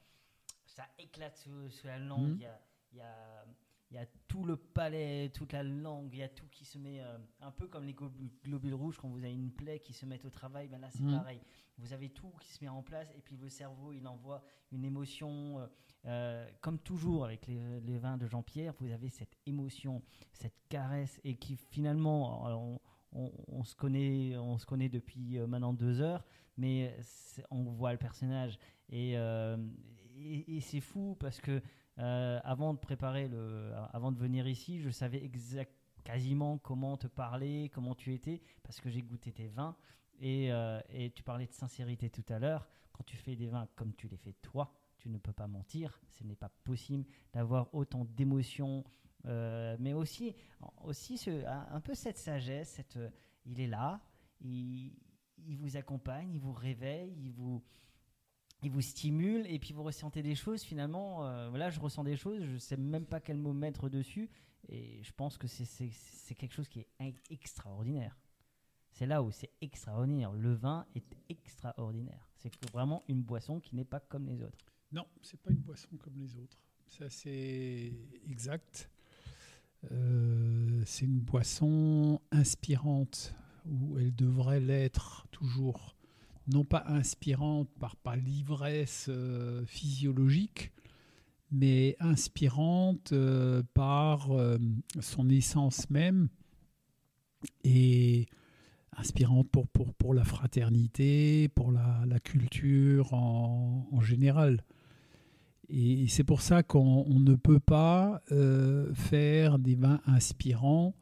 ça 0.64 0.86
éclate 0.98 1.36
sous, 1.36 1.68
sous 1.70 1.86
la 1.86 1.98
langue. 1.98 2.34
Mhm. 2.36 2.40
Y, 2.40 2.46
a, 2.46 2.60
il 2.92 2.98
y 2.98 3.00
a- 3.00 3.44
il 3.90 3.94
y 3.96 3.98
a 3.98 4.06
tout 4.26 4.44
le 4.44 4.56
palais, 4.56 5.30
toute 5.30 5.52
la 5.52 5.62
langue, 5.62 6.10
il 6.12 6.18
y 6.18 6.22
a 6.22 6.28
tout 6.28 6.46
qui 6.50 6.64
se 6.64 6.76
met, 6.78 7.00
euh, 7.00 7.16
un 7.40 7.50
peu 7.50 7.68
comme 7.68 7.84
les 7.84 7.94
glo- 7.94 8.12
globules 8.44 8.74
rouges 8.74 8.98
quand 8.98 9.08
vous 9.08 9.18
avez 9.24 9.32
une 9.32 9.50
plaie 9.50 9.78
qui 9.80 9.92
se 9.94 10.04
met 10.06 10.24
au 10.26 10.30
travail. 10.30 10.68
Ben 10.68 10.78
là, 10.80 10.90
c'est 10.90 11.02
Mhm. 11.02 11.16
pareil. 11.18 11.40
Vous 11.78 11.92
avez 11.92 12.10
tout 12.10 12.30
qui 12.40 12.52
se 12.52 12.62
met 12.62 12.68
en 12.68 12.82
place 12.82 13.08
et 13.16 13.20
puis 13.20 13.36
le 13.36 13.48
cerveau, 13.48 13.92
il 13.92 14.06
envoie 14.06 14.42
une 14.72 14.84
émotion. 14.84 15.58
euh, 15.60 15.66
euh, 16.06 16.48
comme 16.60 16.78
toujours 16.78 17.24
avec 17.24 17.46
les, 17.48 17.80
les 17.80 17.98
vins 17.98 18.16
de 18.16 18.26
Jean-Pierre, 18.26 18.72
vous 18.78 18.90
avez 18.92 19.08
cette 19.08 19.36
émotion, 19.46 20.00
cette 20.32 20.54
caresse 20.68 21.20
et 21.24 21.34
qui 21.36 21.56
finalement, 21.56 22.44
alors, 22.46 22.60
on, 22.62 22.80
on- 23.12 23.32
on 23.48 23.64
se 23.64 23.74
connaît, 23.74 24.36
on 24.36 24.58
se 24.58 24.64
connaît 24.66 24.88
depuis 24.88 25.38
maintenant 25.40 25.72
deux 25.72 26.00
heures, 26.00 26.24
mais 26.56 26.94
on 27.50 27.64
voit 27.64 27.92
le 27.92 27.98
personnage 27.98 28.58
et, 28.90 29.18
euh, 29.18 29.56
et, 30.16 30.56
et 30.56 30.60
c'est 30.60 30.80
fou 30.80 31.16
parce 31.18 31.40
que 31.40 31.60
euh, 31.98 32.40
avant 32.44 32.74
de 32.74 32.78
préparer 32.78 33.28
le, 33.28 33.72
avant 33.92 34.12
de 34.12 34.18
venir 34.18 34.46
ici, 34.46 34.80
je 34.80 34.90
savais 34.90 35.30
quasiment 36.04 36.58
comment 36.58 36.96
te 36.96 37.06
parler, 37.06 37.70
comment 37.74 37.94
tu 37.94 38.14
étais, 38.14 38.40
parce 38.62 38.80
que 38.80 38.88
j'ai 38.88 39.02
goûté 39.02 39.32
tes 39.32 39.48
vins. 39.48 39.76
Et, 40.20 40.52
euh, 40.52 40.80
et 40.90 41.10
tu 41.10 41.22
parlais 41.22 41.46
de 41.46 41.52
sincérité 41.52 42.10
tout 42.10 42.24
à 42.28 42.38
l'heure. 42.38 42.66
Quand 42.92 43.04
tu 43.04 43.16
fais 43.16 43.36
des 43.36 43.48
vins 43.48 43.68
comme 43.76 43.94
tu 43.94 44.08
les 44.08 44.16
fais 44.16 44.32
toi, 44.42 44.72
tu 44.98 45.08
ne 45.08 45.18
peux 45.18 45.32
pas 45.32 45.46
mentir, 45.46 46.00
ce 46.08 46.24
n'est 46.24 46.36
pas 46.36 46.50
possible 46.64 47.04
d'avoir 47.32 47.72
autant 47.72 48.04
d'émotions, 48.04 48.84
euh, 49.26 49.76
mais 49.78 49.92
aussi, 49.92 50.34
aussi 50.84 51.18
ce, 51.18 51.44
un, 51.46 51.80
peu 51.80 51.94
cette 51.94 52.18
sagesse, 52.18 52.70
cette, 52.70 52.98
il 53.44 53.60
est 53.60 53.68
là, 53.68 54.00
il, 54.40 54.92
il 55.46 55.56
vous 55.56 55.76
accompagne, 55.76 56.32
il 56.32 56.40
vous 56.40 56.52
réveille, 56.52 57.14
il 57.16 57.32
vous, 57.32 57.62
il 58.62 58.70
vous 58.70 58.80
stimule 58.80 59.46
et 59.48 59.58
puis 59.58 59.72
vous 59.72 59.82
ressentez 59.84 60.22
des 60.22 60.34
choses 60.34 60.62
finalement. 60.62 61.26
euh, 61.26 61.50
là, 61.56 61.70
je 61.70 61.78
ressens 61.80 62.04
des 62.04 62.16
choses, 62.16 62.42
je 62.44 62.56
sais 62.58 62.76
même 62.76 63.04
pas 63.06 63.20
quel 63.20 63.38
mot 63.38 63.52
mettre 63.52 63.88
dessus 63.88 64.28
et 64.68 65.02
je 65.02 65.12
pense 65.12 65.38
que 65.38 65.46
c'est- 65.46 66.34
quelque 66.34 66.52
chose 66.52 66.68
qui 66.68 66.80
est 66.80 66.88
in- 67.00 67.12
extraordinaire. 67.30 68.16
C'est 68.90 69.06
là 69.06 69.22
où 69.22 69.30
c'est 69.30 69.50
extraordinaire. 69.60 70.32
Le 70.32 70.54
vin 70.54 70.86
est 70.96 71.04
extraordinaire. 71.28 72.28
C'est 72.36 72.52
vraiment 72.72 73.04
une 73.08 73.22
boisson 73.22 73.60
qui 73.60 73.76
n'est 73.76 73.84
pas 73.84 74.00
comme 74.00 74.26
les 74.26 74.42
autres. 74.42 74.58
Non, 74.90 75.06
c'est 75.22 75.40
pas 75.40 75.50
une 75.52 75.60
boisson 75.60 75.88
comme 76.02 76.16
les 76.18 76.34
autres. 76.36 76.58
Ça, 76.88 77.08
c'est 77.10 77.92
exact. 78.28 78.90
Euh, 79.92 80.82
c'est 80.84 81.04
une 81.04 81.20
boisson 81.20 82.20
inspirante, 82.32 83.34
où 83.66 83.98
elle 83.98 84.14
devrait 84.14 84.60
l'être 84.60 85.26
toujours. 85.30 85.94
Non 86.52 86.64
pas 86.64 86.84
inspirante 86.86 87.68
par, 87.78 87.96
par 87.96 88.16
l'ivresse 88.16 89.06
euh, 89.10 89.64
physiologique, 89.66 90.72
mais 91.50 91.96
inspirante 92.00 93.12
euh, 93.12 93.62
par 93.74 94.32
euh, 94.32 94.56
son 95.00 95.28
essence 95.28 95.90
même 95.90 96.28
et 97.64 98.26
inspirante 98.96 99.48
pour, 99.50 99.68
pour, 99.68 99.92
pour 99.94 100.14
la 100.14 100.24
fraternité, 100.24 101.48
pour 101.48 101.70
la, 101.70 102.04
la 102.06 102.18
culture 102.18 103.12
en, 103.12 104.00
général. 104.00 104.64
Et 105.68 106.08
c'est 106.08 106.24
pour 106.24 106.40
ça 106.40 106.62
qu'on 106.62 107.04
on 107.06 107.20
ne 107.20 107.34
peut 107.34 107.60
pas 107.60 108.22
faire 108.94 109.58
des 109.58 109.74
vins 109.74 110.00
inspirants 110.06 110.94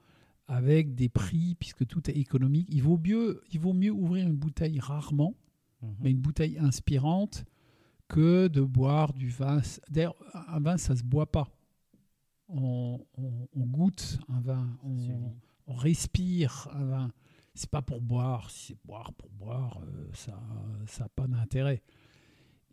avec 0.48 0.94
des 0.94 1.08
prix, 1.08 1.54
puisque 1.56 1.86
tout 1.86 2.08
est 2.10 2.16
économique. 2.16 2.68
Il 2.70 2.82
vaut 2.82 2.98
mieux, 2.98 3.42
il 3.52 3.60
vaut 3.60 3.72
mieux 3.72 3.90
ouvrir 3.90 4.26
une 4.26 4.36
bouteille 4.36 4.78
rarement, 4.80 5.34
mais 6.00 6.10
une 6.10 6.20
bouteille 6.20 6.58
inspirante, 6.58 7.44
que 8.08 8.48
de 8.48 8.60
boire 8.62 9.12
du 9.12 9.28
vin. 9.28 9.60
D'ailleurs, 9.90 10.14
un 10.48 10.60
vin, 10.60 10.76
ça 10.76 10.92
ne 10.94 10.98
se 10.98 11.04
boit 11.04 11.30
pas. 11.30 11.48
On, 12.48 13.00
on- 13.18 13.48
on 13.54 13.66
goûte 13.66 14.18
un 14.28 14.40
vin, 14.40 14.78
on, 14.84 15.34
on 15.66 15.74
respire 15.74 16.68
un 16.72 16.84
vin. 16.84 17.12
C'est 17.54 17.70
pas 17.70 17.82
pour 17.82 18.00
boire, 18.00 18.50
si 18.50 18.66
c'est 18.68 18.78
boire 18.84 19.12
pour 19.14 19.30
boire, 19.30 19.80
euh, 19.82 20.08
ça 20.12 20.38
n'a 21.00 21.08
pas 21.08 21.26
d'intérêt. 21.26 21.82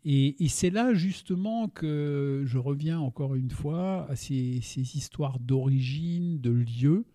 Et, 0.04 0.44
et 0.44 0.48
c'est 0.48 0.70
là 0.70 0.92
justement 0.94 1.68
que 1.68 2.42
je 2.44 2.58
reviens 2.58 3.00
encore 3.00 3.34
une 3.34 3.50
fois 3.50 4.08
à 4.10 4.16
ces, 4.16 4.60
ces 4.60 4.96
histoires 4.96 5.40
d'origine, 5.40 6.38
de 6.40 6.50
lieu, 6.50 7.06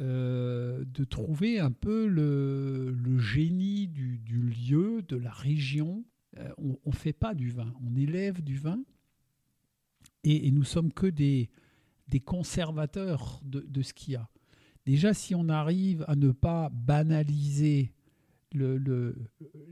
euh, 0.00 0.84
de 0.86 1.04
trouver 1.04 1.58
un 1.58 1.70
peu 1.72 2.06
le, 2.06 3.18
génie 3.18 3.88
du, 3.88 4.20
lieu, 4.28 5.02
de 5.02 5.16
la 5.16 5.30
région. 5.30 6.04
Euh, 6.38 6.50
on 6.58 6.76
ne 6.90 6.94
fait 6.94 7.12
pas 7.14 7.34
du 7.34 7.50
vin, 7.50 7.72
on 7.82 7.94
élève 7.96 8.42
du 8.42 8.58
vin 8.58 8.80
et, 10.22 10.48
et 10.48 10.50
nous 10.50 10.64
sommes 10.64 10.92
que 10.92 11.06
des, 11.06 11.48
conservateurs 12.24 13.40
de, 13.44 13.82
ce 13.82 13.94
qu'il 13.94 14.14
y 14.14 14.16
a. 14.16 14.28
Déjà, 14.84 15.14
si 15.14 15.34
on 15.34 15.48
arrive 15.48 16.04
à 16.08 16.16
ne 16.16 16.30
pas 16.30 16.68
banaliser 16.70 17.92
le- 18.52 18.78
le- 18.78 19.16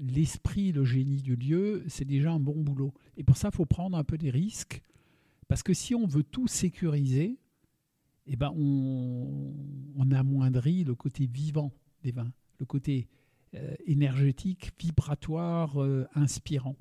l'esprit, 0.01 0.73
le, 0.73 0.85
génie 0.85 1.23
du 1.23 1.37
lieu, 1.37 1.85
c'est 1.89 2.05
déjà 2.05 2.33
un 2.33 2.41
bon 2.41 2.63
boulot. 2.63 2.93
Et 3.17 3.25
pour 3.25 3.37
ça, 3.37 3.51
il 3.53 3.57
faut 3.57 3.67
prendre 3.67 3.97
un 3.97 4.05
peu 4.05 4.19
des 4.19 4.31
risques, 4.31 4.83
parce 5.49 5.63
que 5.63 5.75
si 5.75 5.95
on 5.95 6.07
veut 6.07 6.25
tout 6.25 6.47
sécuriser, 6.49 7.39
eh 8.27 8.37
ben 8.37 8.53
on, 8.57 9.55
on 9.97 10.11
amoindrit 10.11 10.85
le 10.85 10.95
côté 10.95 11.27
vivant 11.27 11.73
des 12.03 12.13
vins, 12.13 12.33
le 12.59 12.67
côté 12.67 13.09
euh, 13.55 13.75
énergétique, 13.87 14.73
vibratoire, 14.81 15.83
euh, 15.83 16.07
inspirant. 16.15 16.77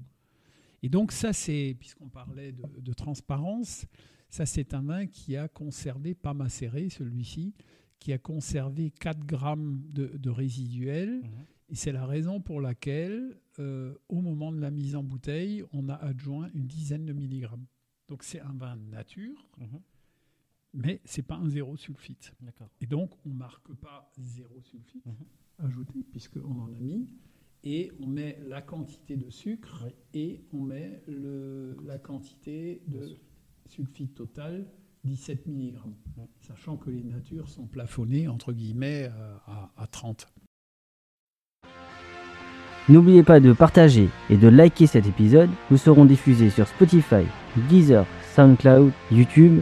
Et 0.82 0.90
donc 0.90 1.12
ça, 1.12 1.32
c'est, 1.32 1.76
puisqu'on 1.80 2.10
parlait 2.10 2.52
de, 2.52 2.64
de 2.80 2.94
transparence, 2.94 3.86
ça 4.30 4.46
c'est 4.46 4.74
un 4.74 4.82
vin 4.82 5.06
qui 5.06 5.38
a 5.38 5.48
conservé, 5.48 6.14
pas 6.14 6.34
macéré 6.34 6.90
celui-ci, 6.90 7.54
qui 8.00 8.12
a 8.12 8.18
conservé 8.18 8.92
4 8.92 9.26
grammes 9.26 9.82
de, 9.92 10.08
de 10.18 10.30
résiduel. 10.30 11.22
Et 11.70 11.76
c'est 11.76 11.92
la 11.92 12.06
raison 12.06 12.42
pour 12.42 12.60
laquelle, 12.60 13.40
euh, 13.60 13.96
au 14.10 14.22
moment 14.22 14.52
de 14.52 14.60
la 14.60 14.72
mise 14.72 14.96
en 14.96 15.04
bouteille, 15.04 15.64
on 15.72 15.88
a 15.88 15.96
adjoint 15.96 16.50
une 16.54 16.68
dizaine 16.68 17.06
de 17.06 17.14
milligrammes. 17.14 17.66
Donc 18.10 18.24
c'est 18.24 18.42
un 18.42 18.54
vin 18.54 18.76
nature, 18.76 19.48
mais 20.74 21.02
c'est 21.06 21.22
pas 21.22 21.36
un 21.36 21.50
zéro 21.50 21.78
sulfite. 21.78 22.34
D'accord. 22.42 22.70
Et 22.82 22.86
donc 22.86 23.12
on 23.26 23.30
marque 23.30 23.74
pas 23.76 24.12
zéro 24.18 24.62
sulfite 24.62 25.06
ajouté 25.60 26.04
puisqu'on 26.12 26.62
en 26.62 26.74
a 26.74 26.80
mis. 26.80 27.08
Et 27.66 27.92
on 28.02 28.08
met 28.08 28.38
la 28.46 28.62
quantité 28.62 29.16
de 29.16 29.30
sucre 29.30 29.86
et 30.14 30.44
on 30.52 30.62
met 30.62 31.02
le, 31.08 31.78
la 31.86 31.98
quantité 31.98 32.82
de 32.88 33.18
sulfite 33.68 34.16
total, 34.16 34.66
17 35.06 35.48
mg. 35.48 35.78
Sachant 36.42 36.76
que 36.76 36.90
les 36.90 37.04
natures 37.04 37.48
sont 37.48 37.66
plafonnées, 37.66 38.28
entre 38.28 38.52
guillemets, 38.52 39.10
euh, 39.10 39.38
à, 39.48 39.72
à 39.78 39.88
30. 39.88 40.28
N'oubliez 42.90 43.24
pas 43.24 43.40
de 43.40 43.54
partager 43.54 44.10
et 44.30 44.36
de 44.36 44.50
liker 44.50 44.88
cet 44.88 45.06
épisode. 45.06 45.50
Nous 45.72 45.78
serons 45.78 46.04
diffusés 46.04 46.50
sur 46.50 46.68
Spotify, 46.68 47.24
Deezer, 47.70 48.06
SoundCloud, 48.36 48.92
YouTube. 49.10 49.62